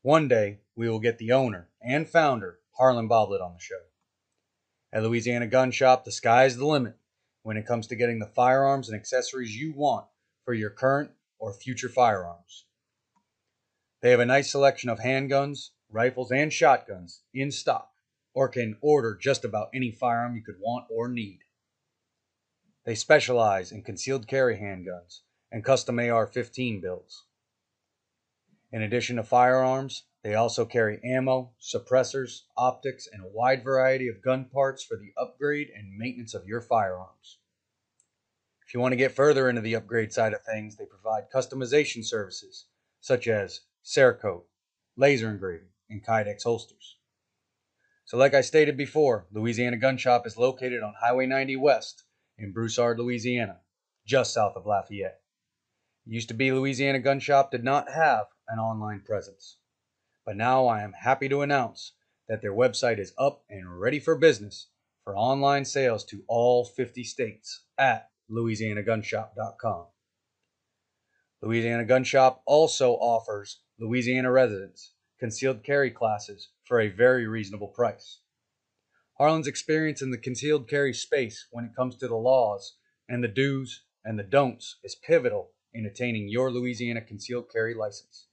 [0.03, 3.81] One day, we will get the owner and founder, Harlan Boblet, on the show.
[4.93, 6.97] At Louisiana Gun Shop, the sky's the limit
[7.41, 10.05] when it comes to getting the firearms and accessories you want
[10.45, 11.09] for your current
[11.39, 12.65] or future firearms.
[14.03, 17.91] They have a nice selection of handguns, rifles, and shotguns in stock,
[18.33, 21.39] or can order just about any firearm you could want or need.
[22.85, 27.25] They specialize in concealed carry handguns and custom AR 15 builds.
[28.71, 34.21] In addition to firearms, they also carry ammo, suppressors, optics, and a wide variety of
[34.21, 37.39] gun parts for the upgrade and maintenance of your firearms.
[38.67, 42.03] If you want to get further into the upgrade side of things, they provide customization
[42.03, 42.65] services
[42.99, 44.43] such as Cerakote,
[44.97, 46.97] laser engraving, and Kydex holsters.
[48.05, 52.03] So, like I stated before, Louisiana Gun Shop is located on Highway 90 West
[52.37, 53.57] in Broussard, Louisiana,
[54.05, 55.19] just south of Lafayette.
[56.05, 59.57] It used to be Louisiana Gun Shop did not have an online presence,
[60.25, 61.93] but now I am happy to announce
[62.29, 64.67] that their website is up and ready for business
[65.03, 69.85] for online sales to all 50 states at louisianagunshop.com.
[71.41, 78.19] Louisiana Gun Shop also offers Louisiana residents concealed carry classes for a very reasonable price.
[79.17, 82.75] Harlan's experience in the concealed carry space when it comes to the laws
[83.09, 88.27] and the do's and the don'ts is pivotal in attaining your Louisiana concealed carry license.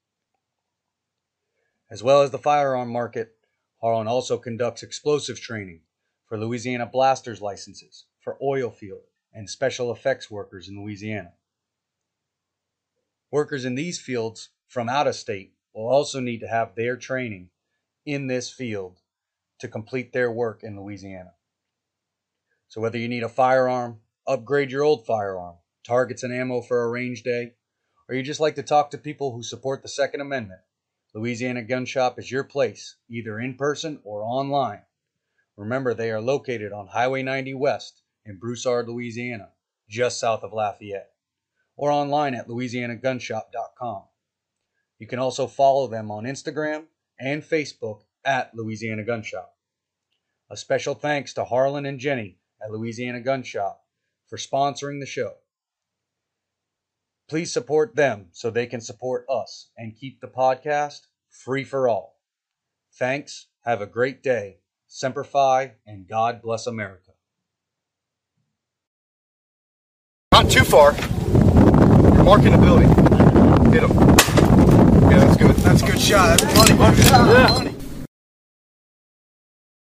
[1.90, 3.36] As well as the firearm market,
[3.81, 5.81] Harlan also conducts explosives training
[6.27, 11.32] for Louisiana blasters licenses for oil field and special effects workers in Louisiana.
[13.31, 17.51] Workers in these fields from out of state will also need to have their training
[18.07, 19.01] in this field
[19.59, 21.35] to complete their work in Louisiana.
[22.69, 25.57] So, whether you need a firearm, upgrade your old firearm,
[25.87, 27.55] targets and ammo for a range day,
[28.09, 30.61] or you just like to talk to people who support the Second Amendment,
[31.15, 34.83] Louisiana Gun Shop is your place, either in person or online.
[35.57, 39.51] Remember, they are located on Highway 90 West in Broussard, Louisiana,
[39.89, 41.13] just south of Lafayette,
[41.77, 44.03] or online at louisianagunshop.com.
[44.99, 46.85] You can also follow them on Instagram
[47.19, 49.55] and Facebook at Louisiana Gun Shop.
[50.51, 53.81] A special thanks to Harlan and Jenny at Louisiana Gun Shop
[54.29, 55.35] for sponsoring the show.
[57.29, 61.01] Please support them so they can support us and keep the podcast
[61.31, 62.21] free for all.
[62.99, 63.47] Thanks.
[63.65, 64.59] Have a great day.
[64.87, 67.12] Semper Fi and God bless America.
[70.33, 70.93] Not too far.
[70.93, 72.89] You're marking the building.
[73.73, 73.91] Hit him.
[75.11, 75.57] Yeah, that's good.
[75.57, 76.39] That's a good shot.
[76.39, 77.65] That's money, money.
[77.65, 77.74] money.